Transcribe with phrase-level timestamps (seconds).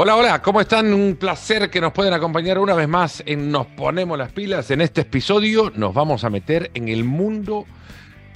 [0.00, 0.94] Hola, hola, ¿cómo están?
[0.94, 4.70] Un placer que nos pueden acompañar una vez más en Nos Ponemos las Pilas.
[4.70, 7.66] En este episodio nos vamos a meter en el mundo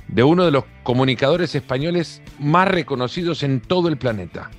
[0.09, 4.51] de uno de los comunicadores españoles más reconocidos en todo el planeta.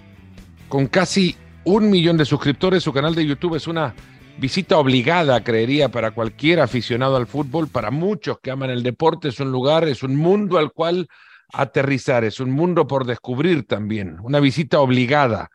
[0.70, 1.36] Con casi
[1.66, 3.94] un millón de suscriptores, su canal de YouTube es una
[4.38, 9.42] visita obligada, creería, para cualquier aficionado al fútbol, para muchos que aman el deporte, es
[9.42, 11.10] un lugar, es un mundo al cual
[11.52, 15.50] aterrizar, es un mundo por descubrir también, una visita obligada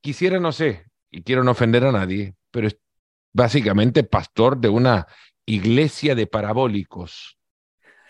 [0.00, 2.78] quisiera, no sé, y quiero no ofender a nadie, pero es
[3.32, 5.06] básicamente pastor de una
[5.46, 7.39] iglesia de parabólicos.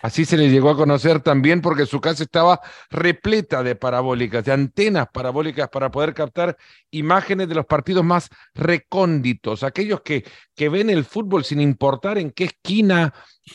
[0.03, 4.53] Así se le llegó a conocer también porque su casa estaba repleta de parabólicas, de
[4.53, 6.57] antenas parabólicas para poder captar
[6.91, 12.31] imágenes de los partidos más recónditos, aquellos que, que ven el fútbol sin importar en
[12.31, 13.13] qué esquina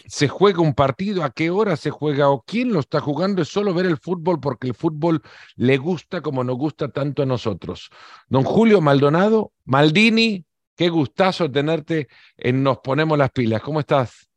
[0.08, 3.48] se juega un partido, a qué hora se juega o quién lo está jugando, es
[3.48, 5.22] solo ver el fútbol porque el fútbol
[5.56, 7.90] le gusta como nos gusta tanto a nosotros.
[8.28, 13.62] Don Julio Maldonado, Maldini, qué gustazo tenerte en Nos Ponemos las Pilas.
[13.62, 14.30] ¿Cómo estás?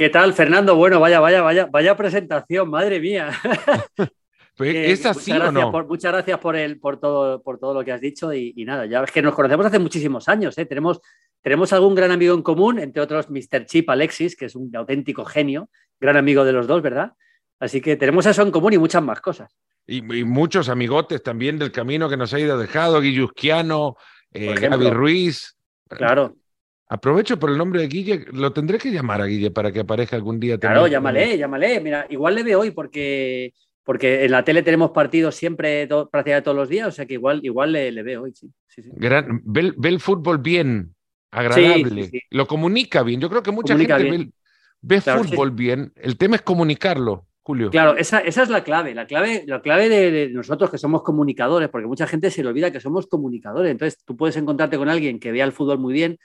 [0.00, 0.76] ¿Qué tal, Fernando?
[0.76, 3.32] Bueno, vaya, vaya, vaya, vaya presentación, madre mía.
[4.56, 5.72] Pues, ¿Es así muchas, o no?
[5.72, 8.66] por, muchas gracias por, el, por, todo, por todo lo que has dicho y, y
[8.66, 10.66] nada, ya es que nos conocemos hace muchísimos años, ¿eh?
[10.66, 11.00] tenemos,
[11.40, 13.64] tenemos algún gran amigo en común, entre otros Mr.
[13.64, 17.12] Chip Alexis, que es un auténtico genio, gran amigo de los dos, ¿verdad?
[17.58, 19.56] Así que tenemos eso en común y muchas más cosas.
[19.86, 23.96] Y, y muchos amigotes también del camino que nos ha ido dejado, Guillusquiano,
[24.32, 25.56] eh, Gaby Ruiz.
[25.88, 26.36] Claro.
[26.92, 30.16] Aprovecho por el nombre de Guille, lo tendré que llamar a Guille para que aparezca
[30.16, 30.58] algún día.
[30.58, 31.78] Claro, llámale, llámale.
[31.78, 36.46] Mira, igual le veo hoy porque, porque en la tele tenemos partidos siempre, todo, prácticamente
[36.46, 38.50] todos los días, o sea que igual, igual le, le veo hoy, sí.
[38.66, 38.90] sí, sí.
[38.96, 40.92] Gran, ve, ve, el fútbol bien,
[41.30, 43.20] agradable, sí, lo comunica bien.
[43.20, 44.32] Yo creo que mucha comunica gente bien.
[44.80, 47.28] ve, ve claro, fútbol bien, el tema es comunicarlo.
[47.42, 47.70] Julio.
[47.70, 51.02] Claro, esa, esa, es la clave, la clave, la clave de, de, nosotros que somos
[51.02, 53.70] comunicadores, porque mucha gente se le olvida que somos comunicadores.
[53.70, 56.18] Entonces, tú puedes encontrarte con alguien que vea el fútbol muy bien,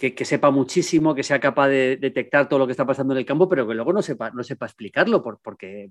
[0.00, 3.26] que, sepa muchísimo, que sea capaz de detectar todo lo que está pasando en el
[3.26, 5.90] campo, pero que luego no sepa, no sepa explicarlo, por, porque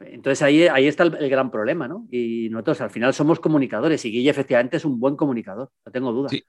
[0.00, 2.06] entonces ahí, ahí está el, gran problema, ¿no?
[2.10, 6.12] Y nosotros al final somos comunicadores y Guille efectivamente es un buen comunicador, no tengo
[6.12, 6.30] duda.
[6.30, 6.42] Sí.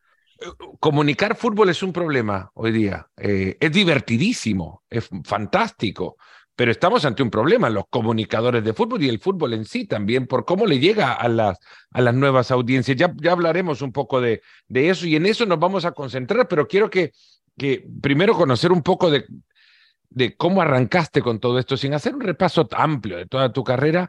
[0.80, 3.08] Comunicar fútbol es un problema hoy día.
[3.18, 6.18] Eh, es divertidísimo, es fantástico,
[6.62, 10.28] pero estamos ante un problema, los comunicadores de fútbol y el fútbol en sí también,
[10.28, 11.58] por cómo le llega a las,
[11.90, 12.96] a las nuevas audiencias.
[12.96, 16.48] Ya, ya hablaremos un poco de, de, eso y en eso nos vamos a concentrar,
[16.48, 17.14] pero quiero que,
[17.58, 19.26] que primero conocer un poco de,
[20.12, 24.08] de cómo arrancaste con todo esto, sin hacer un repaso amplio de toda tu carrera.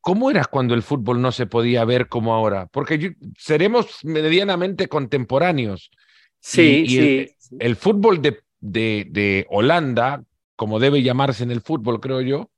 [0.00, 2.66] ¿Cómo eras cuando el fútbol no se podía ver como ahora?
[2.72, 5.92] Porque yo, seremos medianamente contemporáneos.
[6.40, 7.36] Sí, y, y sí.
[7.52, 10.24] El, el fútbol de, de, de Holanda,
[10.62, 12.48] como debe llamarse en el fútbol, creo yo,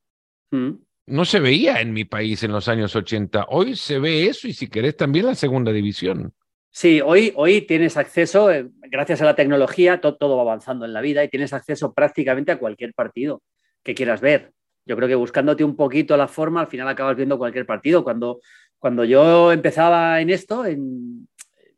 [0.50, 0.72] mm.
[1.06, 3.46] no se veía en mi país en los años 80.
[3.48, 6.34] Hoy se ve eso y si querés también la segunda división.
[6.70, 10.92] Sí, hoy, hoy tienes acceso, eh, gracias a la tecnología, to todo va avanzando en
[10.92, 13.40] la vida y tienes acceso prácticamente a cualquier partido
[13.82, 14.52] que quieras ver.
[14.84, 18.04] Yo creo que buscándote un poquito la forma, al final acabas viendo cualquier partido.
[18.04, 18.40] Cuando,
[18.78, 21.26] cuando yo empezaba en esto, en,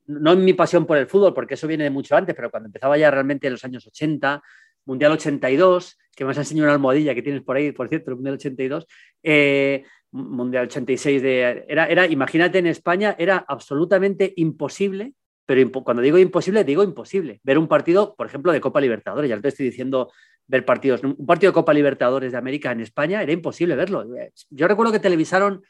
[0.06, 2.66] no en mi pasión por el fútbol, porque eso viene de mucho antes, pero cuando
[2.66, 4.42] empezaba ya realmente en los años 80,
[4.86, 8.16] Mundial 82, que me has enseñado una almohadilla que tienes por ahí, por cierto, el
[8.16, 8.86] Mundial 82,
[9.22, 15.12] eh, Mundial 86, de, era, era, imagínate en España, era absolutamente imposible,
[15.44, 19.40] pero cuando digo imposible, digo imposible, ver un partido, por ejemplo, de Copa Libertadores, ya
[19.40, 20.10] te estoy diciendo
[20.46, 24.06] ver partidos, un partido de Copa Libertadores de América en España, era imposible verlo.
[24.50, 25.62] Yo recuerdo que televisaron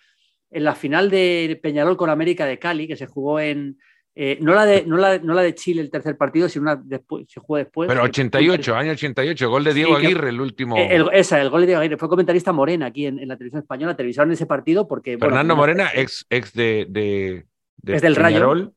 [0.51, 3.79] en la final de Peñarol con América de Cali, que se jugó en,
[4.19, 6.77] eh, no, la de, no, la, no, la de, Chile el tercer partido, sino una
[6.83, 7.87] después, se jugó después.
[7.87, 10.75] Pero 88, año 88, gol de Diego sí, Aguirre, el último.
[10.79, 11.99] El, esa, el gol de Diego Aguirre.
[11.99, 15.19] Fue comentarista Morena aquí en, en la televisión española, televisaron ese partido porque.
[15.19, 17.45] Fernando bueno, Morena, ex, ex de, de,
[17.77, 18.73] de, es del Peñarol Rayo.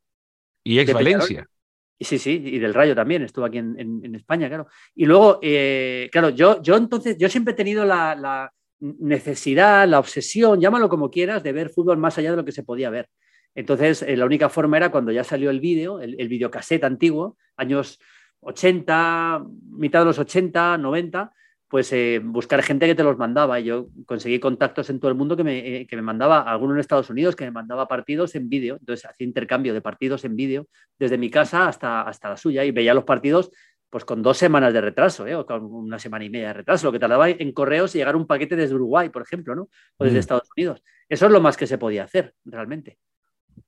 [0.65, 1.47] y ex Valencia.
[2.01, 4.67] Sí, sí, y del Rayo también, estuvo aquí en, en, en España, claro.
[4.93, 9.99] Y luego, eh, claro, yo, yo entonces, yo siempre he tenido la, la necesidad, la
[9.99, 13.09] obsesión, llámalo como quieras, de ver fútbol más allá de lo que se podía ver.
[13.55, 17.37] Entonces, eh, la única forma era cuando ya salió el vídeo, el, el videocassette antiguo,
[17.57, 17.99] años
[18.41, 21.33] 80, mitad de los 80, 90,
[21.67, 23.59] pues eh, buscar gente que te los mandaba.
[23.59, 26.73] Y yo conseguí contactos en todo el mundo que me, eh, que me mandaba, alguno
[26.73, 28.77] en Estados Unidos, que me mandaba partidos en vídeo.
[28.79, 30.67] Entonces, hacía intercambio de partidos en vídeo
[30.97, 33.51] desde mi casa hasta, hasta la suya y veía los partidos
[33.91, 35.33] pues con dos semanas de retraso, ¿eh?
[35.33, 38.27] o con una semana y media de retraso, lo que tardaba en correos llegar un
[38.27, 39.69] paquete desde Uruguay, por ejemplo, ¿no?
[39.97, 40.19] o desde mm.
[40.19, 40.83] Estados Unidos.
[41.09, 42.99] Eso es lo más que se podía hacer, realmente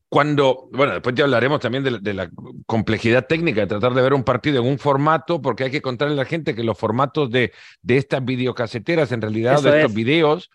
[0.10, 2.30] cuando, bueno, después ya hablaremos también de, de, la
[2.66, 6.16] complejidad técnica de tratar de ver un partido en un formato, porque hay que contarle
[6.16, 9.92] a la gente que los formatos de, de estas videocaseteras, en realidad, Eso de estos
[9.92, 9.96] es.
[9.96, 10.52] videos,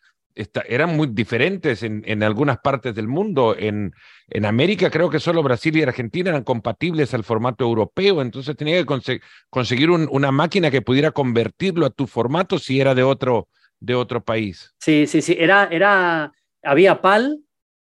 [0.69, 3.57] eran muy diferentes en, algunas partes del mundo.
[3.59, 3.95] En,
[4.29, 8.85] en, América creo que solo Brasil y Argentina eran compatibles al formato europeo, entonces tenía
[8.85, 13.49] que conseguir una máquina que pudiera convertirlo a tu formato si era de otro,
[13.81, 14.75] de otro país.
[14.79, 16.33] Sí, sí, sí, era, era,
[16.63, 17.41] había PAL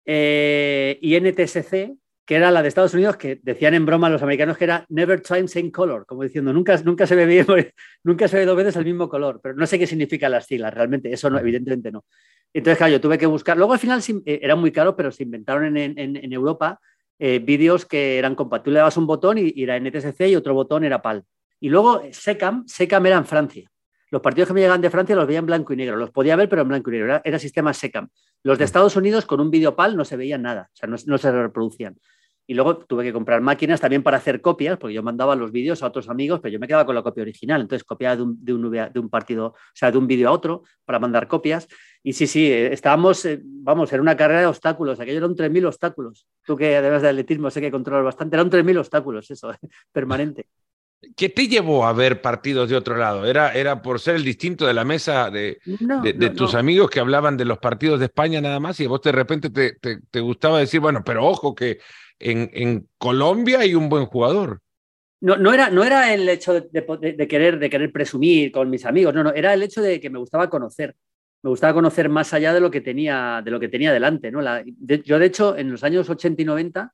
[0.09, 4.57] eh, y NTSC, que era la de Estados Unidos, que decían en broma los americanos
[4.57, 7.45] que era never try same color, como diciendo, nunca, nunca, se ve bien,
[8.03, 10.73] nunca se ve dos veces el mismo color, pero no sé qué significa las siglas,
[10.73, 12.05] realmente, eso no, evidentemente no.
[12.53, 15.23] Entonces, claro, yo tuve que buscar, luego al final eh, era muy caro, pero se
[15.23, 16.79] inventaron en, en, Europa
[17.19, 20.85] eh, vídeos que eran compatibles, le dabas un botón y, era NTSC y otro botón
[20.85, 21.23] era PAL.
[21.59, 23.69] Y luego SECAM, SECAM era en Francia.
[24.09, 25.97] Los partidos que me llegan de Francia los veía en blanco y negro.
[25.97, 27.07] Los podía ver, pero en blanco y negro.
[27.07, 28.07] Era, era sistema SECAM.
[28.43, 28.67] Los de.
[28.67, 31.31] Estados Unidos con un vídeo PAL no se veían nada, o sea, no, no se
[31.31, 31.97] reproducían.
[32.49, 35.83] Y luego tuve que comprar máquinas también para hacer copias, porque yo mandaba los vídeos
[35.83, 37.59] a otros amigos, pero yo me quedaba con la copia original.
[37.59, 40.31] Entonces copiaba de un, de un, de un partido, o sea, de un vídeo a
[40.31, 41.67] otro para mandar copias.
[42.01, 44.97] Y sí, sí, eh, estábamos, eh, vamos, era una carrera de obstáculos.
[44.97, 46.25] Aquello eran 3.000 obstáculos.
[46.45, 49.51] Tú que además de atletismo sé que controlas bastante, eran 3.000 obstáculos, eso,
[49.91, 50.47] permanente.
[51.15, 53.25] ¿Qué te llevó a ver partidos de otro lado?
[53.25, 57.37] ¿Era, era por ser el distinto de la mesa de, de, tus amigos que hablaban
[57.37, 60.59] de los partidos de España nada más y vos de repente te, te, te gustaba
[60.59, 61.79] decir, bueno, pero ojo que
[62.19, 64.61] en, Colombia hay un buen jugador.
[65.19, 69.13] No, no, era, no era el hecho de, querer, de querer presumir con mis amigos,
[69.13, 70.95] no, no, era el hecho de que me gustaba conocer.
[71.43, 74.31] Me gustaba conocer más allá de lo que tenía, de lo que tenía delante.
[74.31, 74.41] ¿no?
[75.03, 76.93] yo, de hecho, en los años 80 y 90,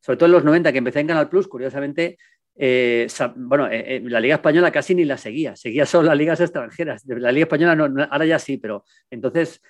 [0.00, 2.18] sobre todo en los 90 que empecé en Canal Plus, curiosamente,
[2.56, 3.06] eh,
[3.36, 7.04] bueno, eh, eh, la Liga Española casi ni la seguía, seguía solo las ligas extranjeras.
[7.06, 9.62] La Liga Española no, ahora ya sí, pero entonces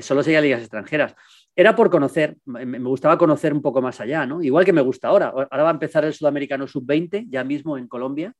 [0.00, 1.14] solo seguía ligas extranjeras
[1.54, 4.42] era por conocer, me gustaba conocer un poco más allá, ¿no?
[4.42, 5.28] Igual que me gusta ahora.
[5.28, 8.34] Ahora va a empezar el Sudamericano Sub-20, ya mismo en Colombia.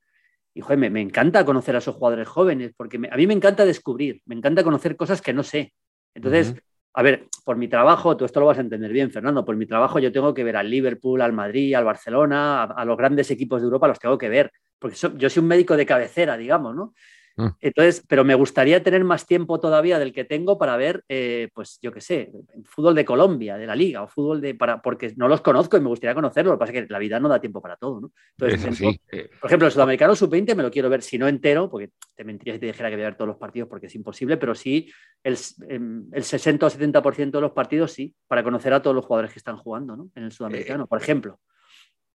[0.54, 4.22] Y joder, me, encanta conocer a esos jugadores jóvenes, porque a mí me encanta descubrir,
[4.26, 5.74] me encanta conocer cosas que no sé.
[6.14, 6.54] Entonces,
[6.94, 9.66] a ver, por mi trabajo, tú esto lo vas a entender bien, Fernando, por mi
[9.66, 13.60] trabajo yo tengo que ver al Liverpool, al Madrid, al Barcelona, a, los grandes equipos
[13.60, 16.94] de Europa, los tengo que ver, porque yo soy un médico de cabecera, digamos, ¿no?
[17.36, 17.46] Mm.
[17.60, 21.78] Entonces, pero me gustaría tener más tiempo todavía del que tengo para ver, eh, pues
[21.80, 22.32] yo qué sé,
[22.64, 25.80] fútbol de Colombia, de la liga, o fútbol de, para, porque no los conozco y
[25.80, 28.00] me gustaría conocerlos, lo que pasa es que la vida no da tiempo para todo,
[28.00, 28.12] ¿no?
[28.38, 29.00] Entonces,
[29.40, 32.54] por ejemplo, el sudamericano sub-20 me lo quiero ver, si no entero, porque te mentiría
[32.54, 34.90] si te dijera que voy a ver todos los partidos porque es imposible, pero sí
[35.22, 35.36] el,
[35.68, 39.32] em, el 60 o 70% de los partidos sí, para conocer a todos los jugadores
[39.32, 40.10] que están jugando, ¿no?
[40.14, 41.38] En el sudamericano, por ejemplo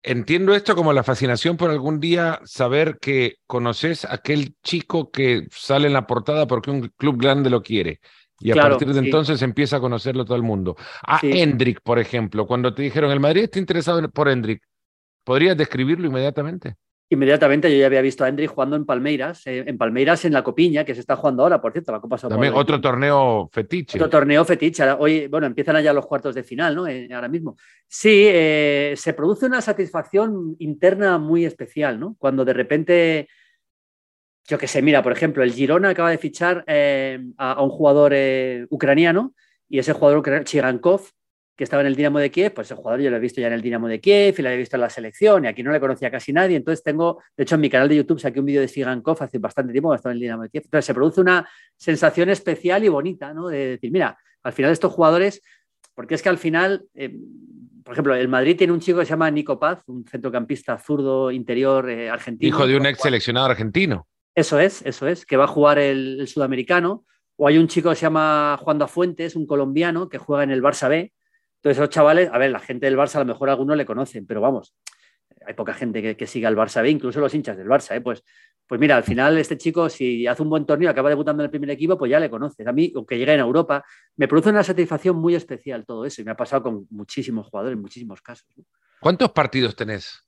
[0.06, 5.46] entiendo esto como la fascinación por algún día saber que conoces a aquel chico que
[5.50, 8.00] sale en la portada porque un club grande lo quiere.
[8.38, 10.76] Y a partir de entonces empieza a conocerlo todo el mundo.
[11.06, 14.62] A Hendrik, por ejemplo, cuando te dijeron, el Madrid está interesado por Hendrik,
[15.24, 16.76] ¿podrías describirlo inmediatamente?
[17.08, 20.42] Inmediatamente yo ya había visto a Hendrik jugando en Palmeiras, eh, en Palmeiras en la
[20.42, 23.96] Copiña, que se está jugando ahora, por cierto, la Copa También otro torneo fetiche.
[23.96, 24.90] Otro torneo fetiche.
[24.90, 26.88] Hoy, bueno, empiezan allá los cuartos de final, ¿no?
[26.88, 27.56] Eh, ahora mismo.
[27.86, 32.16] Sí, eh, se produce una satisfacción interna muy especial, ¿no?
[32.18, 33.28] Cuando de repente,
[34.48, 38.14] yo qué sé, mira, por ejemplo, el Girona acaba de fichar a, un jugador
[38.68, 39.32] ucraniano
[39.68, 41.02] y ese jugador ucraniano, Chigankov,
[41.56, 43.46] que estaba en el Dinamo de Kiev, pues ese jugador yo lo he visto ya
[43.46, 45.72] en el Dinamo de Kiev y lo he visto en la selección y aquí no
[45.72, 46.56] le conocía casi nadie.
[46.56, 49.38] Entonces tengo, de hecho en mi canal de YouTube saqué un vídeo de Sigankov hace
[49.38, 50.64] bastante tiempo que estaba en el Dinamo de Kiev.
[50.66, 53.48] Entonces se produce una sensación especial y bonita, ¿no?
[53.48, 55.42] De decir, mira, al final estos jugadores,
[55.94, 57.16] porque es que al final, eh,
[57.82, 61.30] por ejemplo, el Madrid tiene un chico que se llama Nico Paz, un centrocampista zurdo
[61.30, 62.54] interior eh, argentino.
[62.54, 64.06] Hijo de un ex seleccionado argentino.
[64.34, 67.06] Eso es, eso es, que va a jugar el, el sudamericano.
[67.36, 70.50] O hay un chico que se llama Juan da Fuentes, un colombiano que juega en
[70.50, 71.12] el Barça B
[71.66, 74.24] entonces, esos chavales, a ver, la gente del Barça a lo mejor algunos le conocen,
[74.24, 74.72] pero vamos,
[75.44, 78.00] hay poca gente que, que siga al Barça B, incluso los hinchas del Barça, ¿eh?
[78.00, 78.22] pues,
[78.68, 81.50] pues mira, al final este chico, si hace un buen torneo, acaba debutando en el
[81.50, 82.64] primer equipo, pues ya le conoces.
[82.68, 86.24] A mí, aunque llegue en Europa, me produce una satisfacción muy especial todo eso y
[86.24, 88.46] me ha pasado con muchísimos jugadores, en muchísimos casos.
[89.00, 90.22] ¿Cuántos partidos tenés?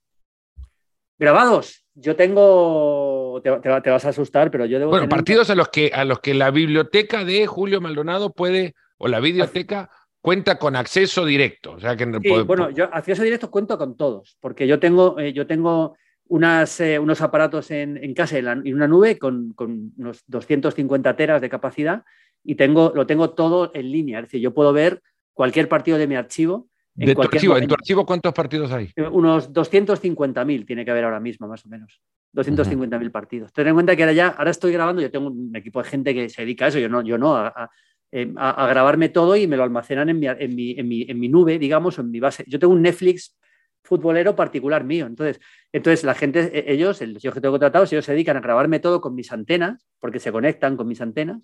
[1.20, 1.84] Grabados.
[1.94, 3.50] Yo tengo, te,
[3.90, 4.90] vas a asustar, pero yo debo.
[4.90, 9.06] Bueno, partidos a los que a los que la biblioteca de Julio Maldonado puede o
[9.06, 9.88] la videoteca
[10.20, 11.72] cuenta con acceso directo.
[11.72, 12.06] O sea que
[12.44, 15.96] bueno, yo acceso directo cuento con todos, porque yo tengo, eh, yo tengo
[16.28, 19.54] unas, eh, unos aparatos en, casa en, una nube con,
[19.96, 22.04] unos 250 teras de capacidad
[22.44, 24.18] y tengo, lo tengo todo en línea.
[24.18, 26.68] Es decir, yo puedo ver cualquier partido de mi archivo.
[26.96, 28.90] En, tu archivo, ¿En tu archivo cuántos partidos hay?
[28.96, 32.02] Eh, unos 250.000 tiene que haber ahora mismo, más o menos.
[32.34, 33.52] 250.000 partidos.
[33.52, 36.12] Ten en cuenta que ahora ya, ahora estoy grabando, yo tengo un equipo de gente
[36.12, 37.70] que se dedica a eso, yo no, yo no, a,
[38.10, 41.20] eh, a, grabarme todo y me lo almacenan en mi, en, mi, en, mi, en
[41.20, 42.44] mi, nube, digamos, en mi base.
[42.46, 43.36] Yo tengo un Netflix
[43.82, 45.06] futbolero particular mío.
[45.06, 45.40] Entonces,
[45.72, 49.00] entonces la gente, e, ellos, los que tengo contratados, ellos se dedican a grabarme todo
[49.00, 51.40] con mis antenas, porque se conectan con mis antenas.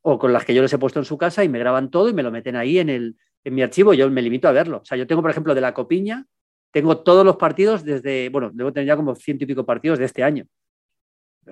[0.00, 2.08] o con las que yo les he puesto en su casa y me graban todo
[2.08, 3.94] y me lo meten ahí en, el, en mi archivo.
[3.94, 4.78] Yo me limito a verlo.
[4.78, 6.26] O sea, yo tengo, por ejemplo, de la Copiña,
[6.70, 10.04] tengo todos los partidos desde, bueno, debo tener ya como ciento y pico partidos de
[10.04, 10.46] este año.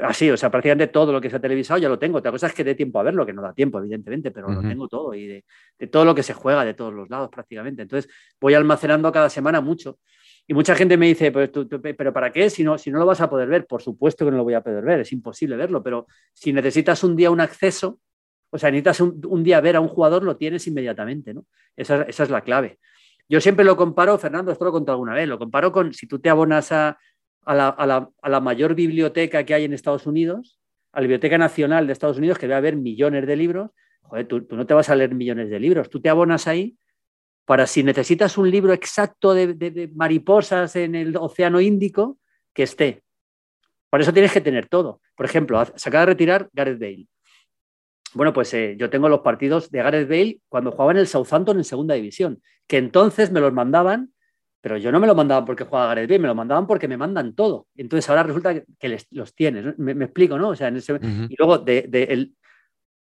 [0.00, 2.18] Así, o sea, prácticamente todo lo que se ha televisado ya lo tengo.
[2.18, 4.60] Otra cosa es que dé tiempo a verlo, que no da tiempo, evidentemente, pero lo
[4.60, 5.44] tengo todo y de,
[5.78, 7.82] de, todo lo que se juega de todos los lados prácticamente.
[7.82, 8.10] Entonces,
[8.40, 9.98] voy almacenando cada semana mucho.
[10.46, 12.48] Y mucha gente me dice, pero, tú, pero ¿para qué?
[12.50, 14.54] Si no, si no lo vas a poder ver, por supuesto que no lo voy
[14.54, 17.98] a poder ver, es imposible verlo, pero si necesitas un día un acceso,
[18.50, 21.46] o sea, necesitas un, un día ver a un jugador, lo tienes inmediatamente, ¿no?
[21.76, 22.78] Esa, esa, es la clave.
[23.28, 26.06] Yo siempre lo comparo, Fernando, esto lo he contado alguna vez, lo comparo con si
[26.06, 26.96] tú te abonas a,
[27.46, 30.60] a, la, a, la, a la, mayor biblioteca que hay en Estados Unidos,
[30.92, 33.70] a la Biblioteca Nacional de Estados Unidos, que va a haber millones de libros,
[34.02, 36.76] joder, tú, no te vas a leer millones de libros, tú te abonas ahí
[37.44, 42.18] para si necesitas un libro exacto de, mariposas en el Océano Índico,
[42.52, 43.02] que esté.
[43.88, 45.00] Por eso tienes que tener todo.
[45.16, 47.06] Por ejemplo, se acaba de retirar Gareth Bale.
[48.14, 51.58] Bueno, pues eh, yo tengo los partidos de Gareth Bale cuando jugaba en el Southampton
[51.58, 54.12] en segunda división, que entonces me los mandaban,
[54.60, 56.96] pero yo no me lo mandaban porque jugaba Gareth Bale, me lo mandaban porque me
[56.96, 57.66] mandan todo.
[57.76, 59.78] Entonces ahora resulta que, les, los tienes.
[59.78, 60.50] Me, me, explico, ¿no?
[60.50, 61.26] O sea, en ese, uh -huh.
[61.30, 62.34] y luego de, de el,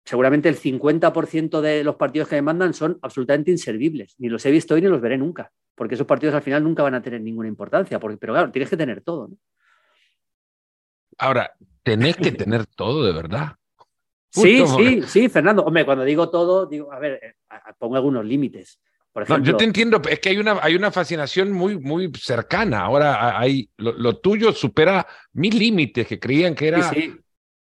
[0.03, 4.15] seguramente el 50% de los partidos que me mandan son absolutamente inservibles.
[4.17, 6.83] Ni los he visto hoy ni los veré nunca, porque esos partidos al final nunca
[6.83, 9.27] van a tener ninguna importancia, porque, pero claro, tienes que tener todo.
[9.27, 9.37] ¿no?
[11.17, 11.51] Ahora,
[11.83, 13.55] tenés que tener todo de verdad.
[14.29, 15.63] Sí, sí, sí, Fernando.
[15.63, 17.35] Hombre, cuando digo todo, digo, a ver, eh,
[17.77, 18.79] pongo algunos límites.
[19.13, 22.11] Por ejemplo, no, yo te entiendo, es que hay una, hay una fascinación muy, muy
[22.17, 22.81] cercana.
[22.81, 27.17] Ahora hay, lo, lo tuyo supera mil límites que creían que, era, sí, sí.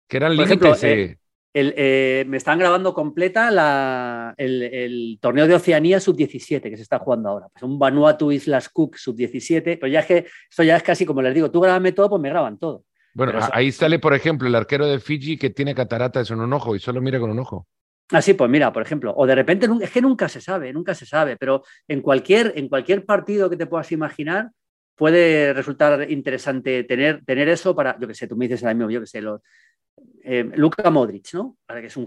[0.08, 0.52] que eran límites.
[0.52, 1.18] Ejemplo, eh,
[1.54, 6.82] el, eh, me están grabando completa la, el, el, torneo de Oceanía sub-17 que se
[6.82, 7.46] está jugando ahora.
[7.52, 11.22] Pues un Vanuatu Islas Cook sub-17, pero ya es que esto ya es casi como
[11.22, 12.84] les digo, tú grábame todo, pues me graban todo.
[13.14, 16.52] Bueno, pero ahí sale, por ejemplo, el arquero de Fiji que tiene cataratas en un
[16.52, 17.68] ojo y solo mira con un ojo.
[18.10, 20.94] Así, ah, pues mira, por ejemplo, o de repente, es que nunca se sabe, nunca
[20.94, 24.50] se sabe, pero en cualquier, en cualquier partido que te puedas imaginar,
[24.94, 28.90] puede resultar interesante tener, tener eso para, yo que sé, tú me dices ahora mismo,
[28.90, 29.40] yo que sé, los,
[30.22, 31.56] eh, Luka Modric, ¿no?
[31.68, 32.06] Ahora que es un,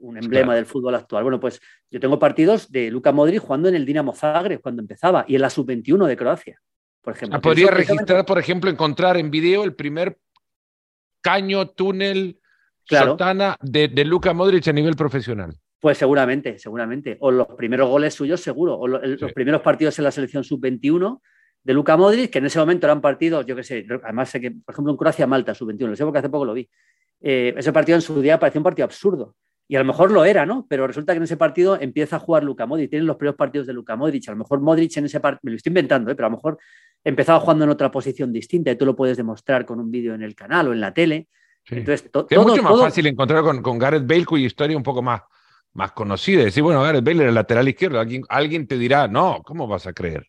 [0.00, 0.56] un emblema claro.
[0.56, 1.22] del fútbol actual.
[1.24, 5.24] Bueno, pues yo tengo partidos de Luka Modric jugando en el Dinamo Zagreb cuando empezaba
[5.28, 6.60] y en la sub-21 de Croacia,
[7.02, 7.38] por ejemplo.
[7.38, 10.18] Ah, podría registrar, por ejemplo, encontrar en video el primer
[11.20, 12.38] caño, túnel,
[12.88, 13.12] claro.
[13.12, 15.54] sotana de, de Luka Modric a nivel profesional.
[15.80, 17.16] Pues seguramente, seguramente.
[17.20, 18.76] O los primeros goles suyos, seguro.
[18.76, 19.24] O lo, el, sí.
[19.24, 21.20] los primeros partidos en la selección sub-21
[21.62, 24.50] de Luka Modric, que en ese momento eran partidos, yo qué sé, además sé que,
[24.50, 26.68] por ejemplo, en Croacia-Malta, sub-21, lo sé porque hace poco lo vi.
[27.20, 29.34] Eh, ese partido en su día parecía un partido absurdo.
[29.70, 30.66] Y a lo mejor lo era, ¿no?
[30.66, 32.88] Pero resulta que en ese partido empieza a jugar Luka Modric.
[32.88, 34.26] Tienen los primeros partidos de Luka Modric.
[34.28, 36.14] A lo mejor Modric en ese partido, me lo estoy inventando, ¿eh?
[36.14, 36.58] pero a lo mejor
[37.04, 40.22] empezaba jugando en otra posición distinta y tú lo puedes demostrar con un vídeo en
[40.22, 41.28] el canal o en la tele.
[41.68, 41.76] Sí.
[41.76, 42.82] Entonces, to, es todo, mucho más todo...
[42.84, 45.22] fácil encontrar con, con, Gareth Bale cuya historia un poco más,
[45.74, 46.44] más conocida.
[46.44, 48.00] Decir, bueno, Gareth Bale era el lateral izquierdo.
[48.00, 50.26] Alguien, alguien te dirá, no, ¿cómo vas a creer?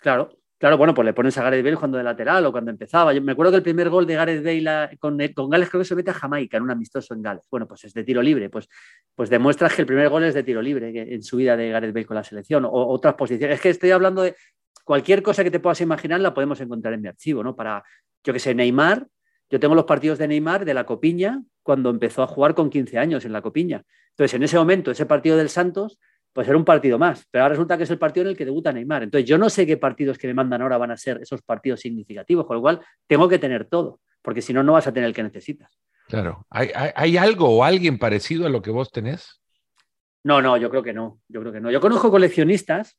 [0.00, 3.14] Claro, Claro, bueno, pues le pones a Gareth Bale cuando de lateral o cuando empezaba.
[3.14, 5.86] Yo me acuerdo que el primer gol de Gareth Bale con, con Gales creo que
[5.86, 7.44] se mete a Jamaica en un amistoso en Gales.
[7.50, 8.50] Bueno, pues es de tiro libre.
[8.50, 8.68] Pues,
[9.14, 11.94] pues demuestras que el primer gol es de tiro libre en su vida de Gareth
[11.94, 13.54] Bale con la selección o otras posiciones.
[13.54, 14.36] Es que estoy hablando de
[14.84, 17.56] cualquier cosa que te puedas imaginar la podemos encontrar en mi archivo, ¿no?
[17.56, 17.82] Para,
[18.22, 19.06] yo que sé, Neymar.
[19.50, 22.98] Yo tengo los partidos de Neymar de la Copiña cuando empezó a jugar con 15
[22.98, 23.84] años en la Copiña.
[24.10, 25.98] Entonces, en ese momento, ese partido del Santos
[26.32, 28.44] pues era un partido más, pero ahora resulta que es el partido en el que
[28.44, 29.02] debuta Neymar.
[29.02, 31.80] Entonces yo no sé qué partidos que me mandan ahora van a ser esos partidos
[31.80, 35.08] significativos, con lo cual tengo que tener todo, porque si no, no vas a tener
[35.08, 35.78] el que necesitas.
[36.06, 36.46] Claro.
[36.50, 39.40] ¿Hay, hay, ¿Hay, algo o alguien parecido a lo que vos tenés?
[40.24, 41.20] No, no, yo creo que no.
[41.28, 41.70] Yo creo que no.
[41.70, 42.96] Yo conozco coleccionistas,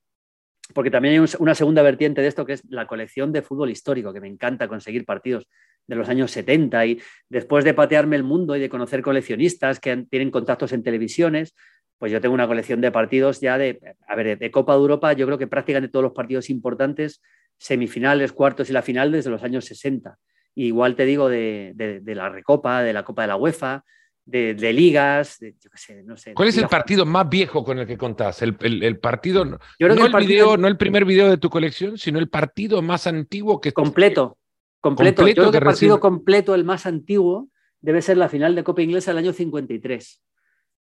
[0.74, 4.14] porque también hay una segunda vertiente de esto que es la colección de fútbol histórico,
[4.14, 5.48] que me encanta conseguir partidos
[5.88, 10.06] de los años 70 y después de patearme el mundo y de conocer coleccionistas que
[10.10, 11.56] tienen contactos en televisiones,
[11.98, 15.14] pues yo tengo una colección de partidos ya de, a ver, de Copa de Europa,
[15.14, 17.22] yo creo que prácticamente todos los partidos importantes,
[17.58, 20.18] semifinales, cuartos y la final desde los años 60.
[20.56, 23.84] Y igual te digo de, de, la Recopa, de la Copa de la UEFA,
[24.26, 26.34] de, de ligas, de, yo qué sé, no sé.
[26.34, 28.42] ¿Cuál es el partido más viejo con el que contás?
[28.42, 31.38] El, el, el partido, yo creo no, el, partido, video, no el primer video de
[31.38, 33.72] tu colección, sino el partido más antiguo que...
[33.72, 34.38] Completo,
[34.80, 35.22] completo.
[35.24, 36.00] completo yo creo que el partido recibe...
[36.00, 37.50] completo, el más antiguo,
[37.82, 40.22] debe ser la final de Copa Inglesa del año 53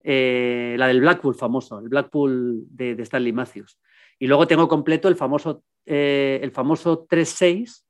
[0.06, 3.80] eh, la del Blackpool famoso, el Blackpool de, de, Stanley Matthews.
[4.18, 7.84] Y luego tengo completo el famoso, eh, el famoso 3-6,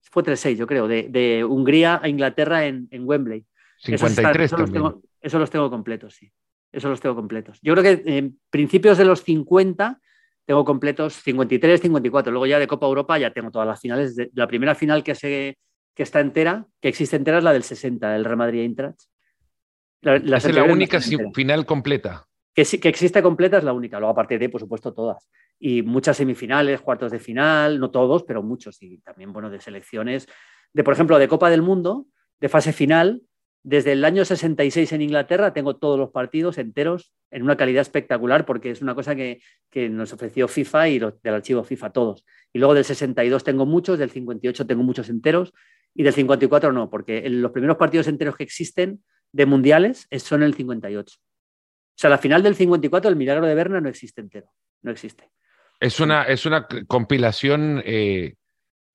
[0.00, 3.44] fue 3-6 yo creo, de, de, Hungría a Inglaterra en, en Wembley.
[3.78, 6.30] 53 eso, los tengo, eso los tengo completos, sí.
[6.70, 7.58] Eso los tengo completos.
[7.62, 10.00] Yo creo que en principios de los 50
[10.44, 12.32] tengo completos 53, 54.
[12.32, 14.16] Luego ya de Copa Europa ya tengo todas las finales.
[14.16, 15.58] De, la primera final que, se,
[15.94, 19.00] que está entera, que existe entera, es la del 60, del Real Madrid Eintracht
[20.00, 21.00] La, es la única
[21.34, 22.26] final completa.
[22.54, 23.98] Que, que existe completa es la única.
[23.98, 25.28] Luego, a partir de ahí, por supuesto, todas.
[25.58, 28.82] Y muchas semifinales, cuartos de final, no todos, pero muchos.
[28.82, 30.26] Y también, bueno, de selecciones,
[30.72, 32.06] de, por ejemplo, de Copa del Mundo,
[32.40, 33.22] de fase final,
[33.68, 38.46] desde el año 66 en Inglaterra tengo todos los partidos enteros en una calidad espectacular
[38.46, 39.42] porque es una cosa que,
[39.90, 42.24] nos ofreció FIFA y del archivo FIFA todos.
[42.54, 45.52] Y luego del 62 tengo muchos, del 58 tengo muchos enteros
[45.94, 50.54] y del 54 no, porque los primeros partidos enteros que existen de mundiales son el
[50.54, 51.18] 58.
[51.18, 51.20] O
[51.94, 55.28] sea, la final del 54, el milagro de Berna no existe entero, no existe.
[55.78, 58.36] Es una, es una compilación eh,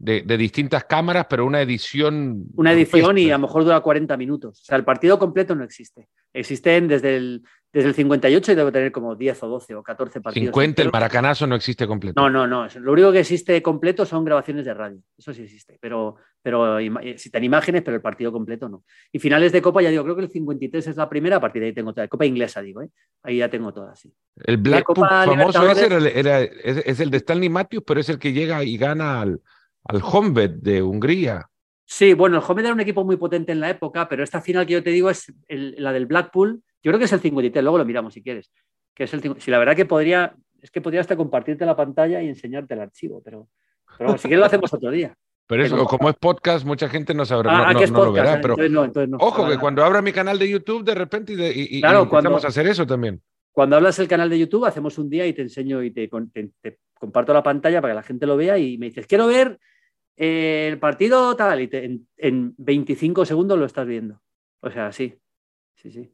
[0.03, 2.45] de, distintas cámaras, pero una edición.
[2.55, 4.61] Una edición y a lo mejor dura 40 minutos.
[4.61, 6.09] O sea, el partido completo no existe.
[6.33, 10.19] Existen desde el, desde el 58 y debe tener como 10 o 12 o 14
[10.19, 10.47] partidos.
[10.47, 12.19] 50, el maracanazo no existe completo.
[12.19, 12.67] No, no, no.
[12.81, 14.99] Lo único que existe completo son grabaciones de radio.
[15.17, 15.77] Eso sí existe.
[15.79, 18.83] Pero, pero existen imágenes, pero el partido completo no.
[19.11, 21.61] Y finales de Copa, ya digo, creo que el 53 es la primera, a partir
[21.61, 22.09] de ahí tengo toda.
[22.09, 22.89] Copa inglesa, digo, ¿eh?
[23.23, 23.97] ahí ya tengo todas.
[23.99, 24.13] Sí.
[24.43, 25.85] El Blackpool famoso ese
[26.89, 29.39] es, el de Stanley Matthews, pero es el que llega y gana al,
[29.85, 31.49] al Honved de Hungría.
[31.85, 34.65] Sí, bueno, el Honved era un equipo muy potente en la época, pero esta final
[34.65, 36.63] que yo te digo es la del Blackpool.
[36.81, 38.51] Yo creo que es el 53, luego lo miramos si quieres.
[38.93, 42.21] Que es el, si la verdad que podría, es que podría hasta compartirte la pantalla
[42.21, 43.47] y enseñarte el archivo, pero,
[43.97, 45.15] pero si quieres lo hacemos otro día.
[45.45, 48.39] Pero eso, como es podcast, mucha gente no sabrá, ah, no, lo verá.
[48.39, 48.55] Pero
[49.19, 52.65] ojo, que cuando abra mi canal de YouTube, de repente, y, y, claro, a hacer
[52.67, 53.21] eso también.
[53.51, 56.09] Cuando hablas el canal de YouTube, hacemos un día y te enseño y te,
[56.61, 59.59] te comparto la pantalla para que la gente lo vea y me dices, quiero ver
[60.15, 61.69] el partido tal, y
[62.17, 64.21] en, 25 segundos lo estás viendo.
[64.61, 65.15] O sea, sí,
[65.75, 66.11] sí, sí.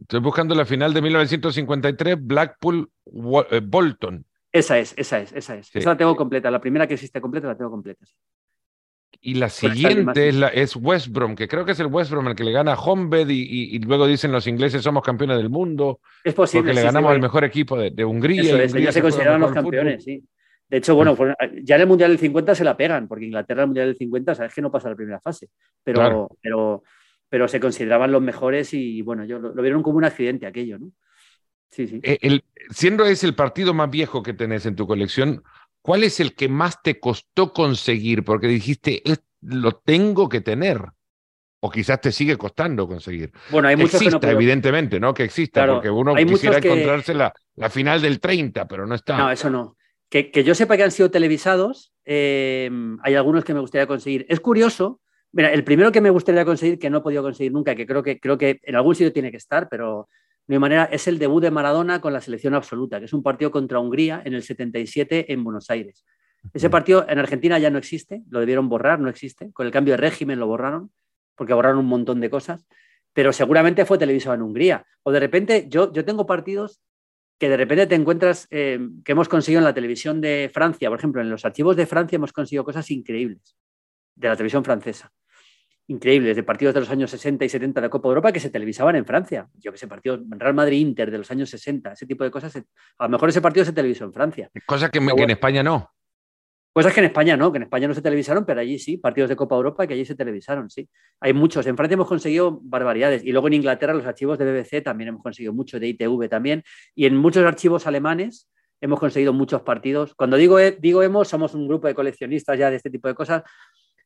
[0.00, 2.90] Estoy buscando la final de 1953, Blackpool
[3.50, 4.24] eh, Bolton.
[4.52, 5.74] Esa es, esa es, esa es.
[5.74, 6.50] Esa la tengo completa.
[6.50, 8.04] La primera que existe completa la tengo completa.
[9.20, 12.28] Y la siguiente es, la, es West Brom, que creo que es el West Brom
[12.28, 15.50] el que le gana a Homebed y, y, luego dicen los ingleses somos campeones del
[15.50, 16.00] mundo.
[16.22, 16.68] Es posible.
[16.68, 18.62] Porque le ganamos al mejor equipo de, Hungría.
[18.62, 20.22] Eso ya se consideran los campeones, sí.
[20.68, 21.16] De hecho, bueno,
[21.62, 23.96] ya en el Mundial del 50 se la pegan, porque Inglaterra en el Mundial del
[23.96, 25.48] 50 sabes que no pasa la primera fase,
[25.82, 26.82] pero, pero,
[27.28, 30.90] pero se consideraban los mejores y bueno, yo lo, vieron como un accidente aquello, ¿no?
[31.70, 32.00] Sí, sí.
[32.02, 35.42] Eh, el, siendo ese el partido más viejo que tenés en tu colección,
[35.80, 38.24] ¿cuál es el que más te costó conseguir?
[38.24, 39.02] Porque dijiste,
[39.40, 40.82] lo tengo que tener.
[41.60, 43.32] O quizás te sigue costando conseguir.
[43.50, 45.12] Bueno, hay muchos que no evidentemente, ¿no?
[45.12, 49.18] Que exista, porque uno quisiera encontrarse la, la, final del 30, pero no está.
[49.18, 49.77] No, eso no.
[50.10, 52.70] Que, yo sepa que han sido televisados, eh,
[53.02, 54.24] hay algunos que me gustaría conseguir.
[54.28, 55.00] Es curioso,
[55.32, 58.02] mira, el primero que me gustaría conseguir, que no he podido conseguir nunca, que creo
[58.02, 60.08] que, creo que en algún sitio tiene que estar, pero
[60.48, 63.22] de mi manera, es el debut de Maradona con la selección absoluta, que es un
[63.22, 66.06] partido contra Hungría en el 77 en Buenos Aires.
[66.54, 69.52] Ese partido en Argentina ya no existe, lo debieron borrar, no existe.
[69.52, 70.90] Con el cambio de régimen lo borraron,
[71.34, 72.66] porque borraron un montón de cosas,
[73.12, 74.86] pero seguramente fue televisado en Hungría.
[75.02, 76.80] O de repente, yo, yo tengo partidos
[77.38, 80.98] que de repente te encuentras eh, que hemos conseguido en la televisión de Francia, por
[80.98, 83.56] ejemplo, en los archivos de Francia hemos conseguido cosas increíbles
[84.14, 85.12] de la televisión francesa.
[85.86, 88.96] Increíbles, de partidos de los años 60 y 70 de Copa Europa que se televisaban
[88.96, 89.48] en Francia.
[89.54, 92.54] Yo que sé, partidos Real Madrid-Inter de los años 60, ese tipo de cosas.
[92.98, 94.50] A lo mejor ese partido se televisó en Francia.
[94.66, 95.90] Cosa que en España no.
[96.78, 99.28] Cosas que en España no, que en España no se televisaron, pero allí sí, partidos
[99.28, 100.88] de Copa Europa que allí se televisaron, sí.
[101.18, 101.66] Hay muchos.
[101.66, 105.20] En Francia hemos conseguido barbaridades y luego en Inglaterra los archivos de BBC también hemos
[105.20, 106.62] conseguido mucho, de ITV también,
[106.94, 108.48] y en muchos archivos alemanes
[108.80, 110.14] hemos conseguido muchos partidos.
[110.14, 113.42] Cuando digo, digo hemos, somos un grupo de coleccionistas ya de este tipo de cosas.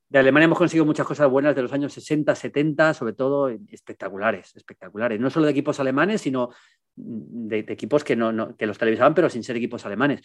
[0.09, 4.57] De Alemania hemos conseguido muchas cosas buenas de los años 60, 70, sobre todo espectaculares,
[4.57, 5.21] espectaculares.
[5.21, 6.49] No solo de equipos alemanes, sino
[6.97, 10.23] de, equipos que, no, que los televisaban, pero sin ser equipos alemanes.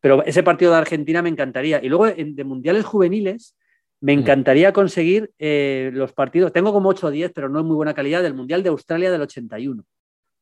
[0.00, 1.80] Pero ese partido de Argentina me encantaría.
[1.82, 3.54] Y luego de mundiales juveniles,
[4.00, 6.52] me encantaría conseguir eh, los partidos.
[6.52, 9.10] Tengo como 8 o 10, pero no en muy buena calidad, del Mundial de Australia
[9.10, 9.84] del 81.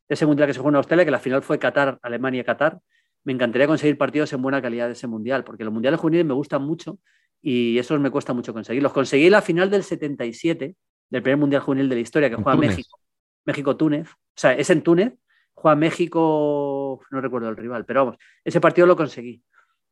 [0.09, 2.79] Ese Mundial que se jugó en Australia, que la final fue Qatar, Alemania-Qatar.
[3.25, 6.35] Me encantaría conseguir partidos en buena calidad de ese Mundial, porque los Mundiales juveniles me
[6.35, 7.01] gustan mucho
[7.43, 8.93] y esos me cuesta mucho conseguirlos.
[8.93, 10.77] Conseguí la final del 77,
[11.11, 13.01] del primer Mundial Juvenil de la historia, que juega México.
[13.45, 14.09] México-Túnez.
[14.09, 15.15] O sea, es en Túnez
[15.59, 19.43] juega México, no recuerdo el rival, pero vamos, ese partido lo conseguí.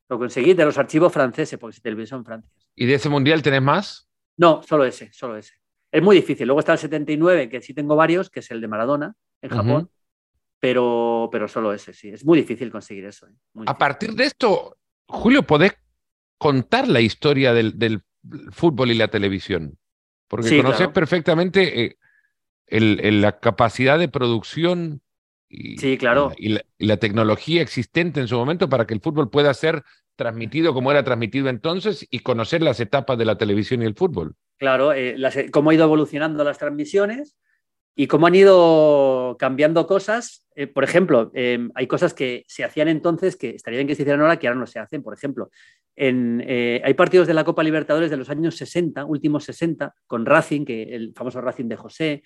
[0.09, 2.51] Lo conseguí de los archivos franceses, porque se televisó en Francia.
[2.77, 4.09] ¿Y de ese mundial tenés más?
[4.37, 5.55] No, solo ese, solo ese.
[5.91, 6.47] Es muy difícil.
[6.47, 9.91] Luego está el 79, que sí tengo varios, que es el de Maradona, en Japón,
[10.61, 12.11] pero, pero solo ese, sí.
[12.11, 13.27] Es muy difícil conseguir eso.
[13.27, 13.35] ¿eh?
[13.67, 15.73] A partir de esto, Julio, ¿podés
[16.39, 18.03] contar la historia del,
[18.53, 19.77] fútbol y la televisión?
[20.29, 21.97] Porque conoces perfectamente
[22.69, 25.01] eh, la capacidad de producción
[25.49, 26.33] y, sí, claro.
[26.37, 29.83] Y la, tecnología existente en su momento para que el fútbol pueda ser
[30.17, 34.35] transmitido como era transmitido entonces y conocer las etapas de la televisión y el fútbol.
[34.59, 35.17] Claro, eh,
[35.53, 37.37] cómo ha ido evolucionando las transmisiones,
[37.99, 40.47] y cómo han ido cambiando cosas.
[40.55, 44.03] Eh, por ejemplo, em, hay cosas que se hacían entonces que estaría bien que se
[44.03, 45.03] hicieran ahora que ahora no se hacen.
[45.03, 45.51] Por ejemplo,
[45.97, 50.27] en, eh, hay partidos de la Copa Libertadores de los años 60, últimos 60, con
[50.27, 52.23] Racing, que el famoso Racing de José.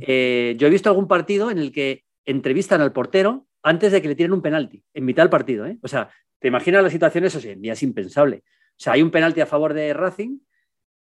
[0.00, 4.08] Eh, yo he visto algún partido en el que entrevistan al portero antes de que
[4.08, 5.66] le tiren un penalti, en mitad del partido.
[5.82, 8.42] O sea, te imaginas la situación, eso sí, es impensable.
[8.46, 10.38] O sea, hay un penalti a favor de Racing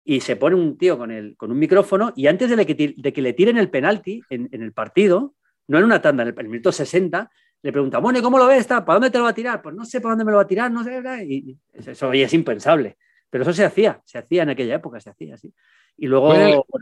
[0.03, 3.13] y se pone un tío con, el, con un micrófono y antes de, que, de
[3.13, 5.35] que le tiren el penalti en, el partido,
[5.67, 7.29] no en una tanda, en el, minuto 60,
[7.61, 8.67] le pregunta, bueno, ¿y cómo lo ves?
[8.67, 9.61] ¿Para dónde te lo va a tirar?
[9.61, 11.01] Pues no sé para dónde me lo va a tirar, no sé.
[11.25, 12.97] Y eso es impensable.
[13.29, 15.53] Pero eso se hacía, se hacía en aquella época, se hacía así.
[15.97, 16.33] Y luego.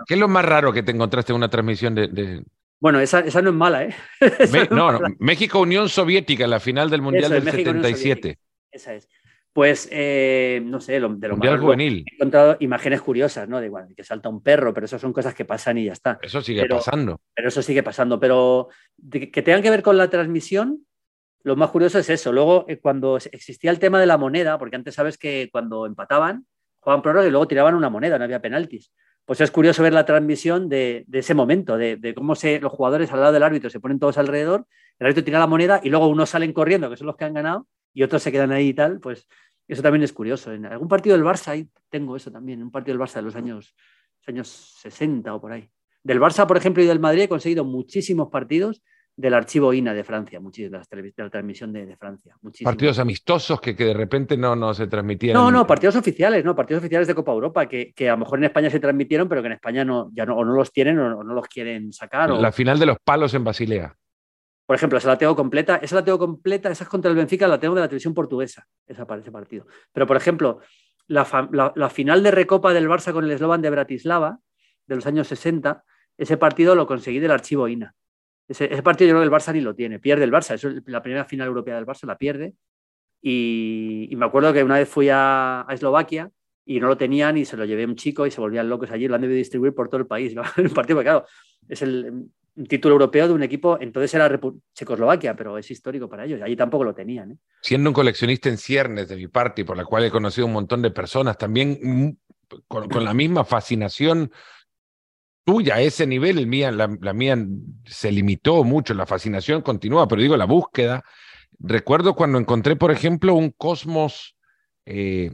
[0.08, 2.44] ¿Qué es lo más raro que te encontraste en una transmisión de.?
[2.80, 3.96] Bueno, esa, esa, no es mala, ¿eh?
[4.72, 8.38] no, México-Unión Soviética, en la final del Mundial del 77.
[8.72, 9.10] Esa es.
[9.52, 12.06] Pues, eh, no sé, de lo más juvenil.
[12.06, 13.60] He encontrado imágenes curiosas, ¿no?
[13.60, 16.20] De igual, que salta un perro, pero eso son cosas que pasan y ya está.
[16.22, 17.20] Eso sigue pasando.
[17.34, 18.20] Pero eso sigue pasando.
[18.20, 18.70] Pero
[19.10, 20.86] que tengan que ver con la transmisión,
[21.42, 22.32] lo más curioso es eso.
[22.32, 26.46] Luego, eh, cuando existía el tema de la moneda, porque antes sabes que cuando empataban,
[26.80, 28.92] jugaban prórroga y luego tiraban una moneda, no había penaltis.
[29.28, 33.20] Pues es curioso ver la transmisión de, ese momento, de, cómo se, los jugadores al
[33.20, 34.66] lado del árbitro se ponen todos alrededor,
[35.00, 37.34] el árbitro tira la moneda y luego unos salen corriendo, que son los que han
[37.34, 39.02] ganado, y otros se quedan ahí y tal.
[39.02, 39.28] Pues
[39.68, 40.54] eso también es curioso.
[40.54, 43.36] En algún partido del Barça, ahí tengo eso también, un partido del Barça de los
[43.36, 43.76] años,
[44.26, 44.48] años
[44.82, 45.70] 60 o por ahí.
[46.04, 48.82] Del Barça, por ejemplo, y del Madrid he conseguido muchísimos partidos
[49.18, 52.36] del archivo INA de Francia, muchísimas, de la, transmisión de, Francia.
[52.64, 55.34] Partidos amistosos que, que, de repente no, no se transmitían.
[55.34, 58.38] No, no, partidos oficiales, no, partidos oficiales de Copa Europa, que, que, a lo mejor
[58.38, 61.00] en España se transmitieron, pero que en España no, ya no, o no los tienen
[61.00, 62.30] o no, los quieren sacar.
[62.30, 63.96] La final de los palos en Basilea.
[64.68, 67.48] Por ejemplo, esa la tengo completa, esa la tengo completa, esa es contra el Benfica,
[67.48, 69.66] la tengo de la televisión portuguesa, esa, ese partido.
[69.94, 70.60] Pero, por ejemplo,
[71.08, 71.26] la,
[71.90, 74.40] final de Recopa del Barça con el eslogan de Bratislava,
[74.86, 75.84] de los años 60,
[76.18, 77.96] ese partido lo conseguí del archivo INA.
[78.48, 81.02] Ese, partido yo creo que el Barça ni lo tiene, pierde el Barça, es la
[81.02, 82.54] primera final europea del Barça, la pierde.
[83.22, 86.32] Y, me acuerdo que una vez fui a, Eslovaquia
[86.66, 88.92] y no lo tenían y se lo llevé a un chico y se volvían locos
[88.92, 90.34] allí, lo han debido distribuir por todo el país.
[90.58, 91.26] El partido, claro,
[91.68, 92.30] es el,
[92.68, 94.40] título europeo de un equipo, entonces era
[94.74, 96.42] Checoslovaquia, pero es histórico para ellos.
[96.42, 97.32] Allí tampoco lo tenían.
[97.34, 97.38] ¿eh?
[97.62, 100.82] Siendo un coleccionista en ciernes de mi parte, por la cual he conocido un montón
[100.82, 102.10] de personas, también mm,
[102.68, 104.32] con, la misma fascinación
[105.48, 107.38] tuya a ese nivel, el mía, la, mía
[107.86, 111.06] se limitó mucho, la fascinación continúa, pero digo, la búsqueda.
[111.58, 114.36] Recuerdo cuando encontré, por ejemplo, un Cosmos,
[114.86, 115.32] eh,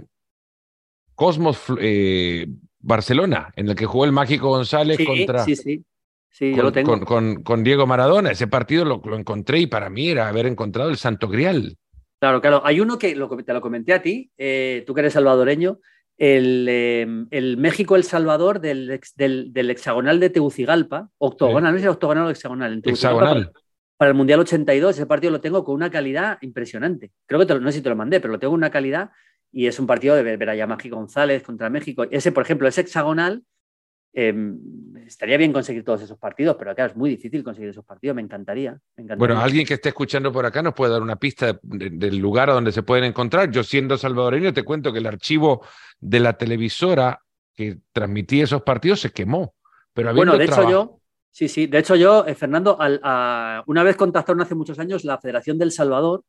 [1.15, 2.45] Cosmos eh,
[2.78, 5.43] Barcelona, en el que jugó el Mágico González contra.
[5.45, 5.84] Sí, sí
[6.30, 7.43] Sí, con, yo lo tengo.
[7.43, 8.32] Con, Diego Maradona.
[8.32, 11.78] Ese partido lo, encontré y para mí era haber encontrado el Santo Grial.
[12.19, 12.62] Claro, claro.
[12.65, 15.80] Hay uno que lo, te lo comenté a ti, eh, tú que eres salvadoreño,
[16.17, 22.30] el, eh, el México-El Salvador del, del, hexagonal de Tegucigalpa, octogonal, no sé octogonal o
[22.30, 22.73] hexagonal.
[22.73, 23.52] En hexagonal.
[23.97, 27.12] Para, el Mundial 82, ese partido lo tengo con una calidad impresionante.
[27.26, 29.12] Creo que no sé si te lo mandé, pero lo tengo con una calidad
[29.52, 32.06] y es un partido de ver a Mágico González contra México.
[32.10, 33.43] Ese, por ejemplo, ese hexagonal
[34.15, 34.60] Em,
[35.08, 38.15] estaría bien conseguir todos esos partidos, pero acá es muy difícil conseguir esos partidos.
[38.15, 38.80] Me encantaría,
[39.17, 42.71] Bueno, alguien que esté escuchando por acá nos puede dar una pista del lugar donde
[42.71, 43.49] se pueden encontrar.
[43.49, 45.65] Yo, siendo salvadoreño, te cuento que el archivo
[45.99, 47.19] de la televisora
[47.56, 49.56] que transmitía esos partidos se quemó.
[49.93, 50.99] Pero bueno, de hecho, yo.
[51.32, 51.65] Sí, sí.
[51.65, 56.23] De hecho, yo, eh, Fernando, una vez contactaron hace muchos años la Federación del Salvador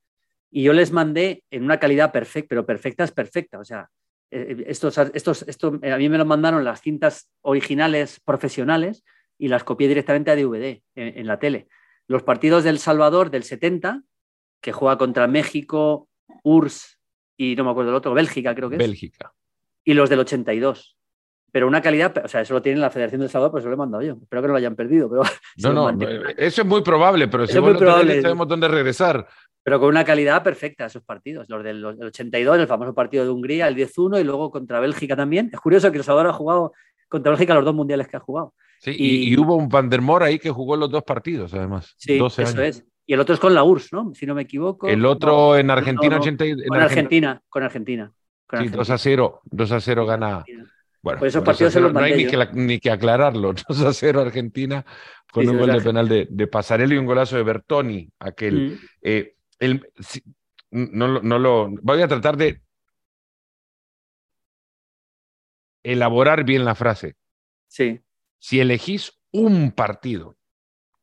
[0.50, 3.58] y yo les mandé en una calidad perfecta, pero perfecta es perfecta.
[3.58, 3.90] O sea,
[4.34, 9.04] estos, estos, esto, eh, a mí me lo mandaron las cintas originales profesionales
[9.38, 11.68] y las copié directamente a DVD en, la tele.
[12.06, 14.02] Los partidos del Salvador del 70,
[14.60, 16.08] que juega contra México,
[16.42, 16.98] URSS
[17.36, 18.78] y no me acuerdo el otro, Bélgica creo que es.
[18.78, 19.32] Bélgica.
[19.84, 20.96] Y los del 82.
[21.52, 23.74] Pero una calidad, o sea, eso lo tiene la Federación del Salvador, pues eso lo
[23.74, 24.18] he mandado yo.
[24.20, 25.08] Espero que no lo hayan perdido.
[25.08, 25.22] Pero
[25.72, 29.28] no, no, eso es muy probable, pero si vos sabemos dónde regresar
[29.64, 31.48] pero con una calidad perfecta esos partidos.
[31.48, 35.48] Los del, 82, el famoso partido de Hungría, el 10-1 y luego contra Bélgica también.
[35.52, 36.72] Es curioso que El Salvador ha jugado
[37.08, 38.52] contra Bélgica los dos mundiales que ha jugado.
[38.80, 41.94] Sí, y, hubo un Van der Moor ahí que jugó los dos partidos, además.
[41.96, 42.84] Sí, eso es.
[43.06, 44.12] Y el otro es con la URSS, ¿no?
[44.14, 44.86] Si no me equivoco.
[44.86, 48.12] El otro en Argentina, 80, con Argentina, con Argentina.
[48.58, 50.44] sí, 2 a 0, 2 a 0 gana.
[51.00, 53.54] Bueno, pues esos partidos se los no hay ni que, ni que, aclararlo.
[53.68, 54.84] 2 a 0 Argentina
[55.32, 58.54] con un gol de penal de, de Pasarello y un golazo de Bertoni, aquel.
[58.54, 58.78] Mm.
[59.02, 59.34] Eh,
[60.70, 62.60] no, no lo, voy a tratar de
[65.82, 67.16] elaborar bien la frase.
[67.68, 68.00] Sí.
[68.38, 70.36] Si elegís un partido,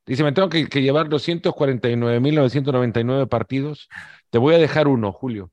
[0.06, 3.90] dice, me tengo que, llevar 249.999 partidos,
[4.30, 5.52] te voy a dejar uno, Julio.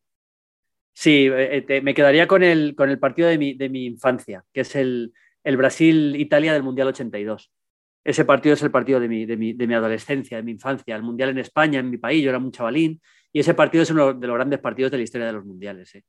[0.93, 4.45] Sí, eh, eh, me quedaría con el, con el partido de mi, de mi infancia,
[4.53, 5.13] que es el,
[5.45, 7.53] el Brasil-Italia del Mundial 82.
[8.05, 10.97] Ese partido es el partido de mi, de, mi, de mi, adolescencia, de mi infancia,
[10.97, 13.01] el Mundial en España, en mi país, yo era un chavalín,
[13.33, 15.95] y ese partido es uno de los grandes partidos de la historia de los mundiales,
[15.95, 16.05] ¿eh?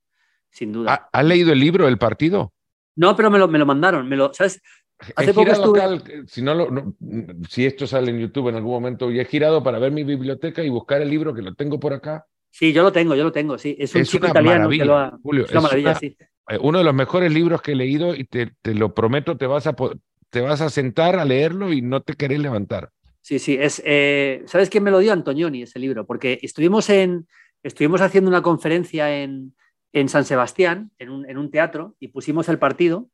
[0.50, 1.10] sin duda.
[1.12, 2.54] ¿Has leído el libro, el partido?
[2.96, 4.62] No, pero me lo, me lo mandaron, me lo, ¿sabes?
[5.16, 6.28] Hace poco estuve...
[6.28, 6.96] si, no, lo,
[7.48, 10.64] si esto sale en YouTube en algún momento, y he girado para ver mi biblioteca
[10.64, 12.26] y buscar el libro que lo tengo por acá.
[12.52, 13.76] Sí, yo lo tengo, yo lo tengo, sí.
[13.80, 15.18] Es un chico italiano que lo ha...
[15.22, 16.18] Julio, es una maravilla, sí.
[16.50, 19.46] Eh, uno de los mejores libros que he leído y te, te lo prometo, te
[19.46, 19.76] vas, a,
[20.30, 22.92] te vas a sentar a leerlo y no te querés levantar.
[23.22, 25.14] Sí, sí, es, eh, ¿sabes quién me lo dio?
[25.14, 27.28] Antonioni, ese libro, porque estuvimos, en,
[27.64, 29.54] estuvimos haciendo una conferencia en,
[29.94, 33.10] en San Sebastián, en un, en un, teatro, y pusimos el partido,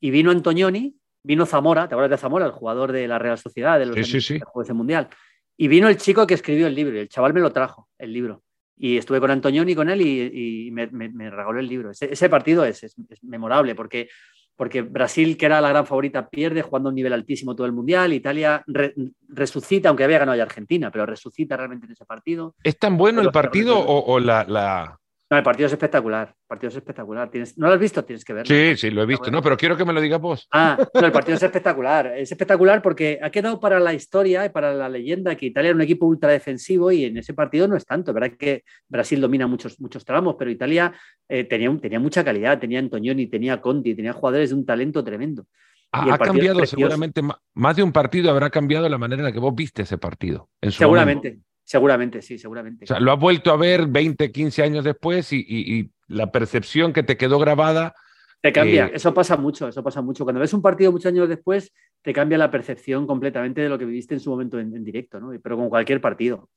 [0.00, 3.78] y vino Antonioni, vino Zamora, ¿te acuerdas de Zamora, el jugador de la Real Sociedad,
[3.78, 4.72] de los sí, sí, sí.
[4.72, 5.08] Mundial?
[5.56, 8.12] Y vino el chico que escribió el libro, y el chaval me lo trajo, el
[8.12, 8.42] libro.
[8.76, 11.90] Y estuve con Antonioni con él y, y me, me, me, regaló el libro.
[11.90, 14.10] Ese, ese partido es, es, es, memorable porque,
[14.56, 17.72] porque Brasil, que era la gran favorita, pierde jugando a un nivel altísimo todo el
[17.72, 18.12] mundial.
[18.12, 18.94] Italia re,
[19.28, 22.54] resucita, aunque había ganado ya Argentina, pero resucita realmente en ese partido.
[22.62, 26.28] ¿Es tan bueno el partido o, o la, la, no, el partido es espectacular.
[26.28, 27.28] El partido es espectacular.
[27.28, 27.58] ¿Tienes...
[27.58, 28.04] ¿No lo has visto?
[28.04, 28.46] Tienes que verlo.
[28.46, 29.28] Sí, sí, lo he visto.
[29.28, 30.46] No, pero quiero que me lo digas vos.
[30.52, 32.06] Ah, no, el partido es espectacular.
[32.16, 35.76] Es espectacular porque ha quedado para la historia y para la leyenda que Italia era
[35.76, 38.12] un equipo ultra defensivo y en ese partido no es tanto.
[38.12, 40.92] Es verdad que Brasil domina muchos, muchos tramos, pero Italia
[41.28, 42.60] eh, tenía, tenía mucha calidad.
[42.60, 45.46] Tenía Antonioni, tenía Conti, tenía jugadores de un talento tremendo.
[45.90, 47.20] Ha, ha cambiado seguramente,
[47.54, 50.50] más de un partido habrá cambiado la manera en la que vos viste ese partido.
[50.60, 51.30] En su seguramente.
[51.30, 51.46] Momento.
[51.66, 52.84] Seguramente, sí, seguramente.
[52.84, 56.30] O sea, lo has vuelto a ver 20, 15 años después y, y, y la
[56.30, 57.92] percepción que te quedó grabada.
[58.40, 58.92] Te cambia, eh...
[58.94, 60.22] eso pasa mucho, eso pasa mucho.
[60.22, 63.84] Cuando ves un partido muchos años después, te cambia la percepción completamente de lo que
[63.84, 65.32] viviste en su momento en, en directo, ¿no?
[65.42, 66.48] Pero con cualquier partido.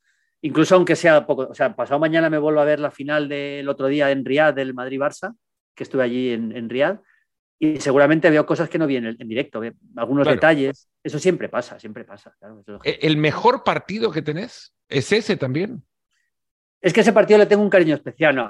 [0.41, 3.67] Incluso aunque sea poco, o sea, pasado mañana me vuelvo a ver la final del
[3.67, 5.34] otro día en Riyadh del Madrid-Barça,
[5.74, 7.00] que estuve allí en, en Riyadh,
[7.58, 9.60] y seguramente veo cosas que no vi en, el, en directo,
[9.95, 10.36] algunos claro.
[10.36, 10.88] detalles.
[11.04, 12.32] Eso siempre pasa, siempre pasa.
[12.39, 15.84] Claro, ¿El mejor partido que tenés es ese también?
[16.82, 18.36] Es que ese partido le tengo un cariño especial.
[18.36, 18.47] No,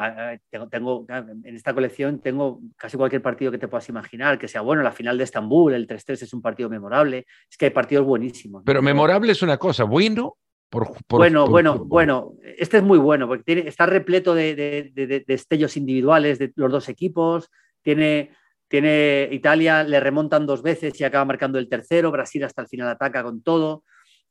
[0.52, 1.06] tengo, tengo,
[1.43, 4.84] en esta colección tengo casi cualquier partido que te puedas imaginar, que sea bueno.
[4.84, 7.25] La final de Estambul, el 3-3 es un partido memorable.
[7.49, 8.62] Es que hay partidos buenísimos.
[8.65, 10.38] Pero memorable es una cosa, bueno.
[10.69, 12.34] Por, por, bueno, por, bueno, bueno.
[12.43, 16.54] Este es muy bueno porque tiene, está repleto de, de, de, de, destellos individuales de
[16.56, 17.49] los dos equipos.
[17.82, 18.36] Tiene,
[18.67, 22.12] tiene Italia, le remontan dos veces y acaba marcando el tercero.
[22.12, 23.84] Brasil hasta el final ataca con todo.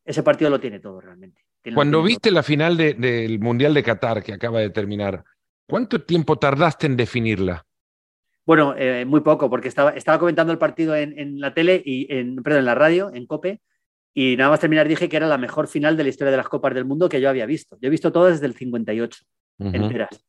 [0.05, 1.48] Ese partido lo tiene todo realmente.
[1.75, 5.25] Cuando viste la final de, del Mundial de Qatar que acaba de terminar,
[5.67, 7.65] ¿cuánto tiempo tardaste en definirla?
[8.47, 12.07] Bueno, eh, muy poco, porque estaba, estaba comentando el partido en, en, la tele y
[12.15, 13.61] en, perdón, en la radio, en COPE,
[14.15, 16.49] y nada más terminar dije que era la mejor final de la historia de las
[16.49, 17.77] Copas del Mundo que yo había visto.
[17.81, 19.21] Yo he visto todas desde el 58,
[19.59, 19.75] uh -huh.
[19.75, 20.25] enteras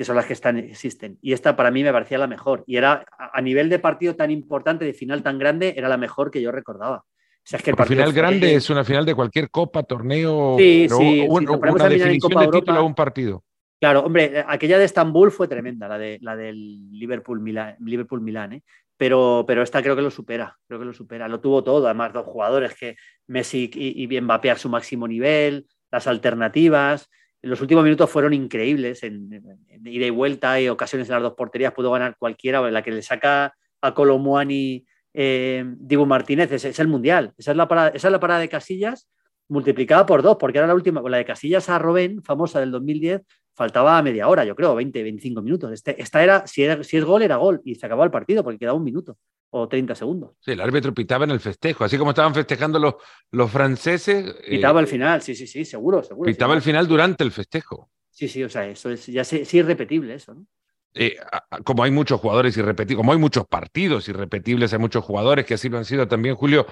[0.00, 1.18] que son las que están, existen.
[1.20, 2.64] Y esta para mí me parecía la mejor.
[2.66, 6.30] Y era a nivel de partido tan importante, de final tan grande, era la mejor
[6.30, 7.04] que yo recordaba.
[7.42, 10.56] O sea, es que el partido final grande es una final de cualquier copa, torneo,
[10.58, 13.44] sí, sí, un, sí, una definición de título a un partido.
[13.80, 18.62] Claro, hombre, aquella de Estambul fue tremenda, la, de, la del Liverpool-Milán, Liverpool -Milán, ¿eh?
[18.96, 21.26] pero, pero esta creo que lo supera, creo que lo supera.
[21.28, 25.66] Lo tuvo todo, además dos jugadores que Messi y, y Mbappé a su máximo nivel,
[25.90, 27.08] las alternativas,
[27.42, 29.32] los últimos minutos fueron increíbles en,
[29.68, 32.90] en, ida y vuelta, hay ocasiones en las dos porterías, pudo ganar cualquiera, la que
[32.90, 37.88] le saca a Colomuani eh, Dibu Martínez, es, es, el mundial, esa es, la parada,
[37.88, 39.08] esa es la parada de Casillas
[39.50, 43.22] multiplicada por dos, porque era la última, la de Casillas a Robén, famosa del 2010,
[43.54, 45.72] faltaba media hora, yo creo, 20, 25 minutos.
[45.72, 48.44] Este, esta era si, era, si es gol, era gol, y se acabó el partido
[48.44, 49.18] porque quedaba un minuto
[49.50, 50.30] o 30 segundos.
[50.38, 52.94] Sí, el árbitro pitaba en el festejo, así como estaban festejando los,
[53.32, 54.34] los franceses.
[54.48, 56.30] Pitaba eh, al final, sí, sí, sí, seguro, seguro.
[56.30, 57.90] Pitaba al final durante el festejo.
[58.08, 60.46] Sí, sí, o sea, eso es ya es, es irrepetible eso, ¿no?
[60.94, 61.16] Eh,
[61.64, 65.68] como hay muchos jugadores irrepetibles, como hay muchos partidos irrepetibles, hay muchos jugadores que así
[65.68, 66.66] lo han sido también, Julio,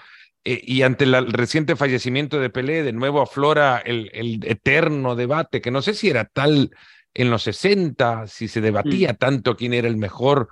[0.44, 5.14] eh, y ante la, el reciente fallecimiento de Pelé, de nuevo aflora el, el, eterno
[5.14, 6.70] debate, que no sé si era tal
[7.14, 9.16] en los 60, si se debatía mm.
[9.16, 10.48] tanto quién era el mejor,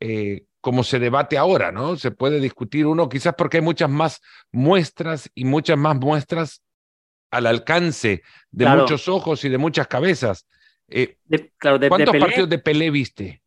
[0.00, 1.96] eh, como se debate ahora, ¿no?
[1.96, 4.20] Se puede discutir uno, quizás porque hay muchas más
[4.52, 6.62] muestras y muchas más muestras
[7.30, 8.82] al alcance de claro.
[8.82, 10.46] muchos ojos y de muchas cabezas.
[10.88, 13.42] Eh, de, claro, de, ¿Cuántos de partidos de Pelé viste?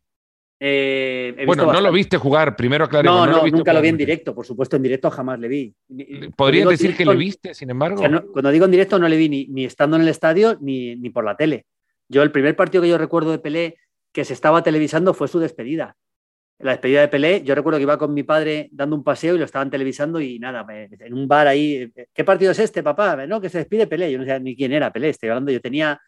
[0.64, 3.18] Eh, bueno, no lo viste jugar, primero aclaremos.
[3.18, 5.48] No, no, no lo nunca lo vi en directo, por supuesto, en directo jamás le
[5.48, 5.74] vi.
[6.36, 7.96] ¿Podrías decir directo, que le viste, sin embargo?
[7.96, 10.08] O sea, no, cuando digo en directo no le vi ni, ni estando en el
[10.08, 11.66] estadio ni, ni, por la tele.
[12.08, 13.76] Yo el primer partido que yo recuerdo de Pelé
[14.12, 15.96] que se estaba televisando fue su despedida.
[16.60, 19.38] La despedida de Pelé, yo recuerdo que iba con mi padre dando un paseo y
[19.38, 23.26] lo estaban televisando y nada, en un bar ahí, ¿qué partido es este, papá?
[23.26, 24.12] No, que se despide Pelé.
[24.12, 26.00] Yo no sé ni quién era Pelé, estoy hablando, yo tenía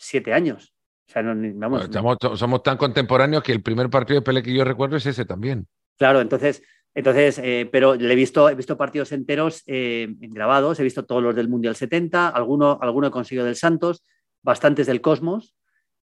[0.00, 0.74] siete años.
[1.08, 4.54] O sea, no, vamos, somos, somos, tan contemporáneos que el primer partido de Pelé que
[4.54, 5.66] yo recuerdo es ese también.
[5.98, 6.62] Claro, entonces,
[6.94, 11.22] Entonces, eh, pero le he visto, he visto partidos enteros eh, grabados, he visto todos
[11.22, 14.04] los del Mundial 70, alguno, alguno he conseguido del Santos,
[14.42, 15.54] bastantes del Cosmos,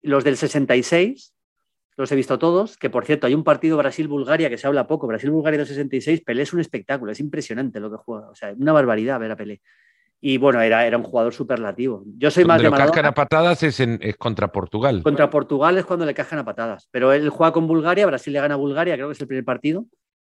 [0.03, 1.35] los del 66,
[1.97, 5.07] los he visto todos, que por cierto hay un partido Brasil-Bulgaria que se habla poco,
[5.07, 8.73] Brasil-Bulgaria del 66, Pelé es un espectáculo, es impresionante lo que juega, o sea, una
[8.73, 9.61] barbaridad ver a Pelé.
[10.24, 12.04] Y bueno, era, era un jugador superlativo.
[12.16, 13.08] Yo soy más de Maradona.
[13.08, 15.02] a patadas es, es, contra Portugal.
[15.02, 16.88] Contra Portugal es cuando le cajan a patadas.
[16.92, 19.44] Pero él juega con Bulgaria, Brasil le gana a Bulgaria, creo que es el primer
[19.44, 19.85] partido.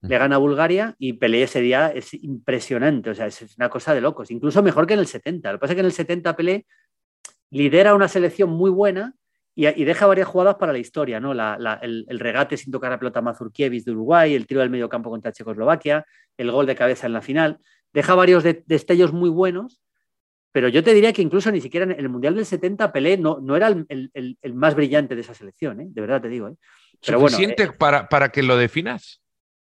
[0.03, 3.11] Le gana a Bulgaria y Pelé ese día es impresionante.
[3.11, 4.31] O sea, es una cosa de locos.
[4.31, 5.51] Incluso mejor que en el 70.
[5.51, 6.67] Lo que pasa es que en el 70 Pelé
[7.51, 9.15] lidera una selección muy buena
[9.57, 11.33] y, deja varias jugadas para la historia, ¿no?
[11.33, 15.33] el, regate sin tocar a pelota Mazurkiewicz de Uruguay, el tiro del medio campo contra
[15.33, 17.59] Checoslovaquia, el gol de cabeza en la final
[17.93, 19.81] deja varios destellos muy buenos,
[20.53, 23.39] pero yo te diría que incluso ni siquiera en el Mundial del 70 Pelé no,
[23.41, 25.87] no era el, más brillante de esa selección, ¿eh?
[25.89, 26.49] de verdad te digo.
[26.49, 26.55] ¿eh?
[27.05, 29.23] Pero ¿Suficiente eh, para, para que lo definas?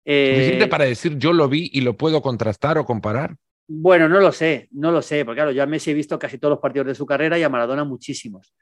[0.05, 3.35] ¿Suficiente para decir yo lo vi y lo puedo contrastar o comparar?
[3.67, 6.37] Bueno, no lo sé, no lo sé, porque claro, yo a Messi he visto casi
[6.37, 8.53] todos los partidos de su carrera y a Maradona muchísimos.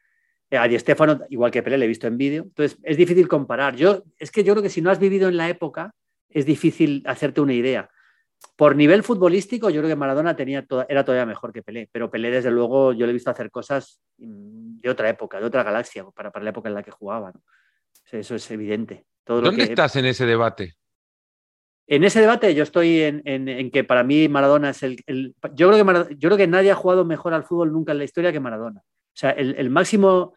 [0.52, 2.44] A Di Stefano, igual que Pelé, le he visto en vídeo.
[2.44, 3.76] Entonces, es difícil comparar.
[3.78, 5.96] Yo, es que yo creo que si no has vivido en la época,
[6.30, 7.90] es difícil hacerte una idea
[8.56, 12.32] por nivel futbolístico, yo creo que Maradona tenía era todavía mejor que Pelé, pero Pelé,
[12.32, 16.06] desde luego, yo le he visto hacer cosas mm, de otra época, de otra galaxia,
[16.16, 17.32] para, para la época en la que jugaba.
[18.12, 19.06] Eso es evidente.
[19.26, 20.76] ¿Dónde estás en ese debate?
[21.88, 25.36] En ese debate yo estoy en, que para mí Maradona es el...
[25.54, 28.04] yo, creo que yo creo que nadie ha jugado mejor al fútbol nunca en la
[28.04, 28.80] historia que Maradona.
[28.80, 30.34] O sea, el, máximo,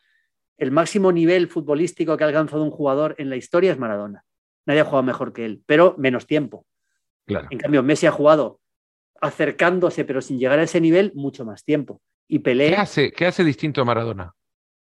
[0.57, 4.25] el máximo nivel futbolístico que ha alcanzado un jugador en la historia es Maradona.
[4.67, 6.67] Nadie ha jugado mejor que él, pero menos tiempo.
[7.27, 8.61] En cambio, Messi ha jugado
[9.21, 12.03] acercándose, pero sin llegar a ese nivel, mucho más tiempo.
[12.29, 12.69] Y Pelé.
[12.69, 14.35] ¿Qué hace, qué hace distinto a Maradona?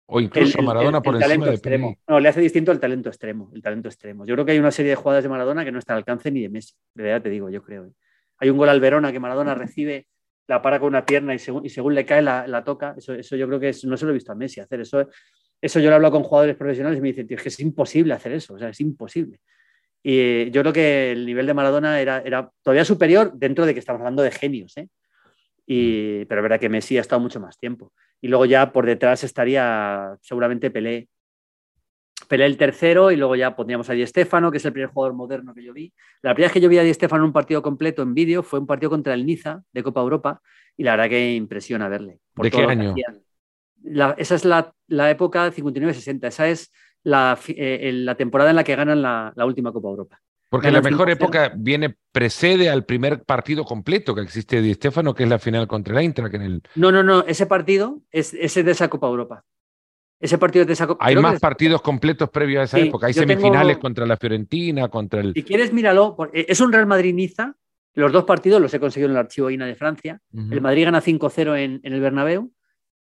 [0.07, 1.97] O incluso Maradona por encima de extremo.
[2.07, 3.51] No, le hace distinto el talento extremo.
[3.55, 4.25] El talento extremo.
[4.25, 6.31] Yo creo que hay una serie de jugadas de Maradona que no está al alcance
[6.31, 6.75] ni de Messi.
[6.95, 7.87] De verdad te digo, yo creo.
[7.87, 7.93] ¿eh?
[8.39, 10.09] Hay un gol al Verona que Maradona recibe,
[10.47, 12.95] la para con una pierna y según, y según le cae la, toca.
[12.97, 14.81] Eso, eso, yo creo que no se lo he visto a Messi hacer.
[14.81, 15.07] Eso,
[15.61, 18.15] eso yo lo hablo con jugadores profesionales y me dicen, tío, es que es imposible
[18.15, 18.55] hacer eso.
[18.55, 19.41] O sea, es imposible.
[20.03, 23.81] Y yo creo que el nivel de Maradona era, era todavía superior dentro de que
[23.81, 24.77] estamos hablando de genios.
[24.77, 24.89] ¿eh?
[25.67, 27.93] Y, pero es verdad que Messi ha estado mucho más tiempo.
[28.21, 31.09] Y luego ya por detrás estaría seguramente Pelé.
[32.27, 35.15] Pelé el tercero y luego ya pondríamos a Di Stefano, que es el primer jugador
[35.15, 35.93] moderno que yo vi.
[36.21, 38.43] La primera vez que yo vi a Di Stefano en un partido completo en vídeo
[38.43, 40.43] fue un partido contra el Niza de Copa Europa
[40.77, 42.19] y la verdad que impresiona verle.
[42.37, 42.95] ¿De qué año?
[44.17, 46.27] esa es la, la época 59-60.
[46.27, 46.73] Esa es
[47.05, 50.21] eh, la, temporada en la que ganan la, última Copa Europa.
[50.51, 55.25] Porque la mejor época viene, precede al primer partido completo que existe de Stefano, que
[55.25, 56.63] es la final contra el Eintracht en el...
[56.75, 59.45] No, no, no, ese partido es, de esa Copa Europa.
[60.19, 63.09] Ese partido de esa Copa Hay más partidos completos previos a esa época.
[63.09, 65.35] Hay semifinales contra la Fiorentina, contra el...
[65.35, 66.17] Si quieres, míralo.
[66.33, 67.55] Eh, es un Real Madrid-Niza.
[67.95, 70.21] Los dos partidos los he conseguido en el archivo INA de Francia.
[70.33, 72.53] El Madrid gana 5-0 en, en el Bernabéu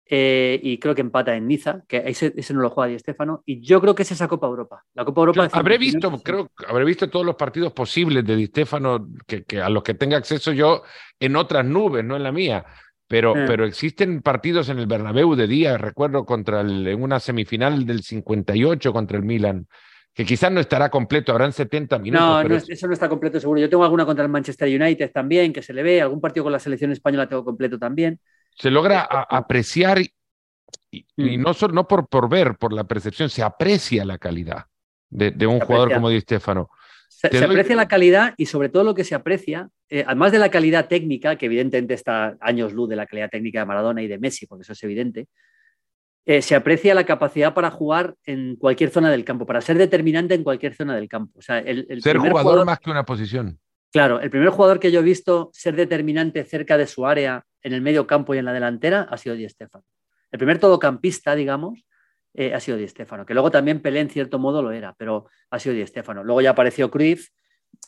[0.07, 3.43] eh, y creo que empata en Niza, que ese, ese no lo juega Di Stefano,
[3.47, 4.85] y yo creo que es esa Copa Europa.
[4.93, 9.09] La Copa Europa habré visto, creo, habré visto todos los partidos posibles de Di Stefano
[9.27, 10.83] que, que, a los que tenga acceso yo
[11.19, 12.65] en otras nubes, no en la mía.
[13.07, 13.45] Pero, eh.
[13.47, 18.03] pero existen partidos en el Bernabéu de día, recuerdo contra el, en una semifinal del
[18.03, 19.67] 58 contra el Milan,
[20.13, 22.27] que quizás no estará completo, habrán 70 minutos.
[22.27, 23.61] No, no eso no está completo seguro.
[23.61, 26.53] Yo tengo alguna contra el Manchester United también, que se le ve, algún partido con
[26.53, 28.21] la selección española tengo completo también
[28.55, 30.01] se logra apreciar
[30.91, 31.43] y, mm.
[31.73, 34.67] no, por, por ver, por la percepción, se aprecia la calidad
[35.11, 36.71] de, un jugador como Di Stefano.
[37.09, 40.51] Se, aprecia la calidad y sobre todo lo que se aprecia, eh, además de la
[40.51, 44.19] calidad técnica, que evidentemente está años luz de la calidad técnica de Maradona y de
[44.19, 45.29] Messi, porque eso es evidente,
[46.27, 50.35] eh, se aprecia la capacidad para jugar en cualquier zona del campo, para ser determinante
[50.35, 51.39] en cualquier zona del campo.
[51.39, 53.59] O sea, el, ser jugador más que una posición.
[53.93, 57.73] Claro, el primer jugador que yo he visto ser determinante cerca de su área, en
[57.73, 59.85] el medio campo y en la delantera, ha sido Di Stefano.
[60.31, 61.85] El primer todocampista, digamos,
[62.35, 65.27] eh, ha sido Di Stefano, que luego también Pelé en cierto modo lo era, pero
[65.51, 66.23] ha sido Di Stefano.
[66.23, 67.29] Luego ya apareció Cruyff,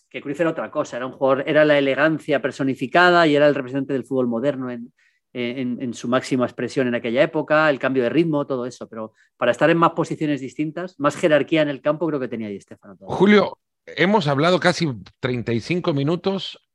[0.08, 3.54] que Cruyff era otra cosa, era un jugador, era la elegancia personificada y era el
[3.54, 4.92] representante del fútbol moderno en,
[5.32, 9.52] en, su máxima expresión en aquella época, el cambio de ritmo, todo eso, pero para
[9.52, 12.96] estar en más posiciones distintas, más jerarquía en el campo, creo que tenía Di Stefano.
[13.00, 16.65] Julio, hemos hablado casi 35 minutos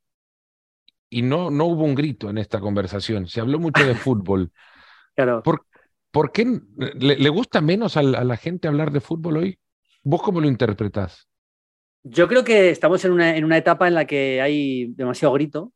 [1.11, 3.27] y no, no hubo un grito en esta conversación.
[3.27, 4.51] Se habló mucho de fútbol.
[5.15, 5.43] claro.
[5.43, 5.67] ¿Por,
[6.09, 6.59] ¿por qué
[6.95, 9.59] le, gusta menos a la, gente hablar de fútbol hoy?
[10.01, 11.27] ¿Vos cómo lo interpretás?
[12.03, 15.71] Yo creo que estamos en una, en una etapa en la que hay demasiado grito.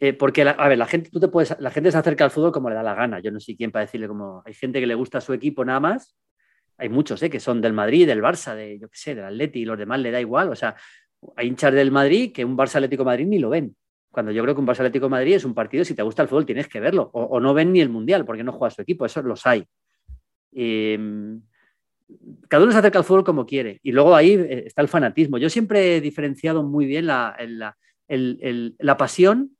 [0.00, 2.52] Eh, porque, a ver, la gente, tú te puedes, la gente se acerca al fútbol
[2.52, 3.20] como le da la gana.
[3.20, 5.64] Yo no sé quién para decirle como hay gente que le gusta a su equipo
[5.64, 6.16] nada más
[6.78, 7.28] hay muchos ¿eh?
[7.28, 9.98] que son del Madrid, del Barça, de yo qué sé, del Atleti y los demás
[10.00, 10.48] le da igual.
[10.48, 10.76] O sea,
[11.36, 13.76] hay hinchas del Madrid que un Barça Atlético Madrid ni lo ven.
[14.18, 16.28] Cuando yo creo que un Barça Atlético Madrid es un partido, si te gusta el
[16.28, 17.08] fútbol tienes que verlo.
[17.12, 19.64] O, no ven ni el Mundial porque no juega su equipo, eso los hay.
[20.50, 21.40] Em,
[22.48, 23.78] cada uno se acerca al fútbol como quiere.
[23.84, 25.38] Y luego ahí eh, está el fanatismo.
[25.38, 27.36] Yo siempre he diferenciado muy bien la,
[28.08, 29.56] la pasión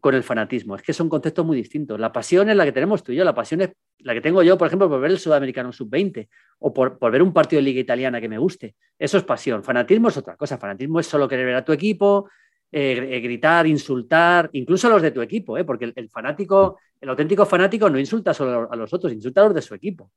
[0.00, 0.76] con el fanatismo.
[0.76, 2.00] Es que son conceptos muy distintos.
[2.00, 4.42] La pasión es la que tenemos tú y yo, la pasión es la que tengo
[4.42, 6.28] yo, por ejemplo, por ver el Sudamericano Sub-20
[6.58, 8.76] o por, ver un partido de liga italiana que me guste.
[8.98, 9.62] Eso es pasión.
[9.62, 10.58] Fanatismo es otra cosa.
[10.58, 12.28] Fanatismo es solo querer ver a tu equipo,
[12.76, 15.64] eh, gritar, insultar, incluso a los de tu equipo, ¿eh?
[15.64, 19.54] porque el, fanático, el auténtico fanático no insulta solo a los otros, insulta a los
[19.54, 20.10] de su equipo.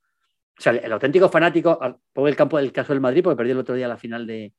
[0.58, 1.80] O sea, el, auténtico fanático,
[2.12, 4.54] pongo el campo del caso del Madrid, porque perdí el otro día la final de,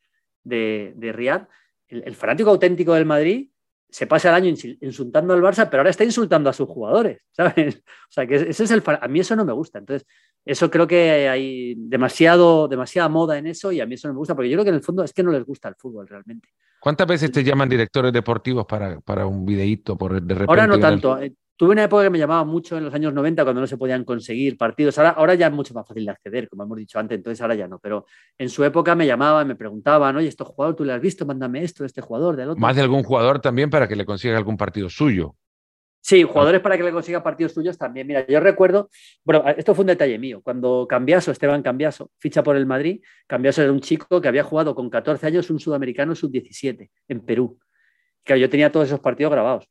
[0.44, 1.48] de, de Riyadh,
[1.88, 3.48] el fanático auténtico del Madrid
[3.90, 7.76] se pasa el año insultando al Barça, pero ahora está insultando a sus jugadores, ¿sabes?
[7.78, 8.82] O sea, que ese es el...
[8.86, 9.78] A mí eso no me gusta.
[9.78, 10.06] Entonces,
[10.44, 14.18] eso creo que hay demasiado, demasiada moda en eso y a mí eso no me
[14.18, 16.08] gusta, porque yo creo que en el fondo es que no les gusta el fútbol
[16.08, 16.48] realmente.
[16.80, 20.50] ¿Cuántas veces te llaman directores deportivos para, para un videíto por de repente?
[20.50, 21.18] Ahora no tanto.
[21.58, 24.04] Tuve una época que me llamaba mucho en los años 90 cuando no se podían
[24.04, 24.96] conseguir partidos.
[24.96, 27.56] Ahora, ahora ya es mucho más fácil de acceder, como hemos dicho antes, entonces ahora
[27.56, 27.80] ya no.
[27.80, 28.06] Pero
[28.38, 31.26] en su época me llamaban, me preguntaban, oye, ¿este jugador tú le has visto?
[31.26, 32.60] Mándame esto, este jugador, del otro.
[32.60, 35.34] Más de algún jugador también para que le consiga algún partido suyo.
[36.00, 38.06] Sí, jugadores para que le consiga partidos suyos también.
[38.06, 38.88] Mira, yo recuerdo,
[39.24, 40.40] bueno, esto fue un detalle mío.
[40.42, 44.74] Cuando Cambiaso, Esteban Cambiaso, ficha por el Madrid, Cambiaso era un chico que había jugado
[44.74, 47.58] con 14 años un sudamericano sub-17 en Perú.
[48.24, 49.68] Claro, yo tenía todos esos partidos grabados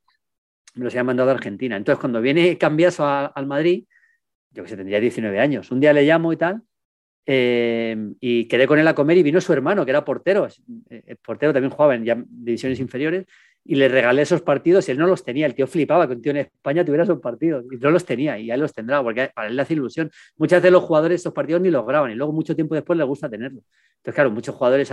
[0.77, 1.75] me los había mandado a Argentina.
[1.75, 3.85] Entonces, cuando viene Cambiaso al Madrid,
[4.51, 6.61] yo que sé, tendría 19 años, un día le llamo y tal,
[7.25, 10.47] eh, y quedé con él a comer y vino su hermano, que era portero,
[10.89, 13.25] eh, portero también jugaba en divisiones inferiores,
[13.67, 15.45] y le regalé esos partidos y él no los tenía.
[15.45, 18.39] El tío flipaba que un tío en España tuviera esos partidos y no los tenía
[18.39, 20.09] y ya los tendrá porque para él le hace ilusión.
[20.37, 23.05] Muchas veces los jugadores esos partidos ni los graban y luego mucho tiempo después les
[23.05, 23.63] gusta tenerlos.
[23.97, 24.91] Entonces, claro, muchos jugadores,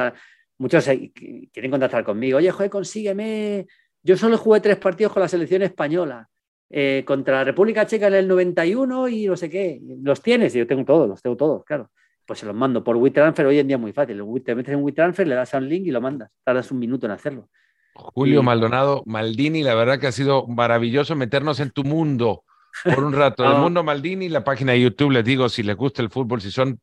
[0.59, 2.39] muchos quieren contactar conmigo.
[2.39, 3.67] Oye, joder, consígueme
[4.05, 6.29] yo solo jugué tres partidos con la selección española,
[6.69, 9.81] eh, contra la República Checa en el 91 y no sé qué.
[10.03, 10.53] ¿Los tienes?
[10.53, 11.91] Yo tengo todos, los tengo todos, claro.
[12.27, 14.23] Pues se los mando por WeTransfer, hoy en día es muy fácil.
[14.45, 16.31] Te metes en WeTransfer, le das a un link y lo mandas.
[16.45, 17.49] Tardas un minuto en hacerlo.
[17.95, 22.45] Julio Maldonado, Maldini, la verdad que ha sido maravilloso meternos en tu mundo
[22.83, 23.45] por un rato.
[23.51, 26.51] El mundo Maldini, la página de YouTube, les digo, si les gusta el fútbol, si
[26.51, 26.81] son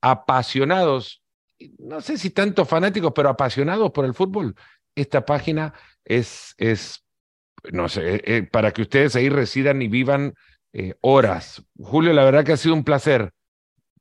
[0.00, 1.22] apasionados,
[1.78, 4.54] no sé si tanto fanáticos, pero apasionados por el fútbol,
[4.94, 5.74] esta página
[6.04, 7.04] es, es
[7.72, 10.34] no sé, eh, eh, para que ustedes ahí residan y vivan
[10.72, 11.62] eh, horas.
[11.78, 13.32] Julio, la verdad que ha sido un placer.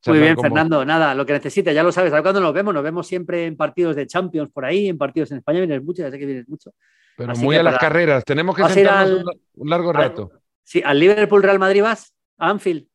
[0.08, 2.14] Muy bien, Fernando, nada, lo que necesites, ya lo sabes.
[2.14, 5.32] A cuando nos vemos, nos vemos siempre en partidos de Champions por ahí, en partidos
[5.32, 6.72] en España, vienes mucho, ya sé que vienes mucho.
[7.18, 9.24] Pero muy a las carreras, tenemos que sentarnos
[9.56, 10.32] un, largo rato.
[10.64, 12.88] sí, al Liverpool Real Madrid vas, a Anfield.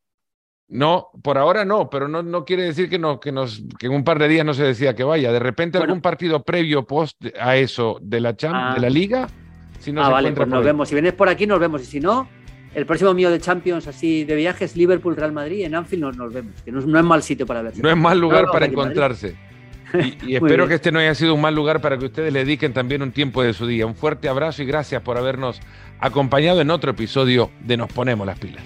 [0.69, 3.93] No, por ahora no, pero no, no quiere decir que, no, que, nos, que en
[3.93, 5.33] un par de días no se decía que vaya.
[5.33, 8.91] De repente algún partido previo, post a eso de la, champ, de la ah.
[8.91, 9.29] liga.
[9.81, 10.89] Si no ah, vale, pues nos vemos.
[10.89, 11.83] Si vienes por aquí, nos vemos.
[11.83, 12.29] Y si no,
[12.75, 16.33] el próximo mío de Champions, así de viajes, Liverpool, Real Madrid, en Anfield nos, nos
[16.33, 16.53] vemos.
[16.65, 17.83] Que no, es mal sitio para verse.
[17.83, 19.37] No es mal lugar para encontrarse.
[19.95, 22.41] Y, y espero que este no haya sido un mal lugar para que ustedes le
[22.41, 23.87] dediquen también un tiempo de su día.
[23.87, 25.61] Un fuerte abrazo y gracias por habernos
[25.99, 28.63] acompañado en otro episodio de Nos Ponemos las Pilas.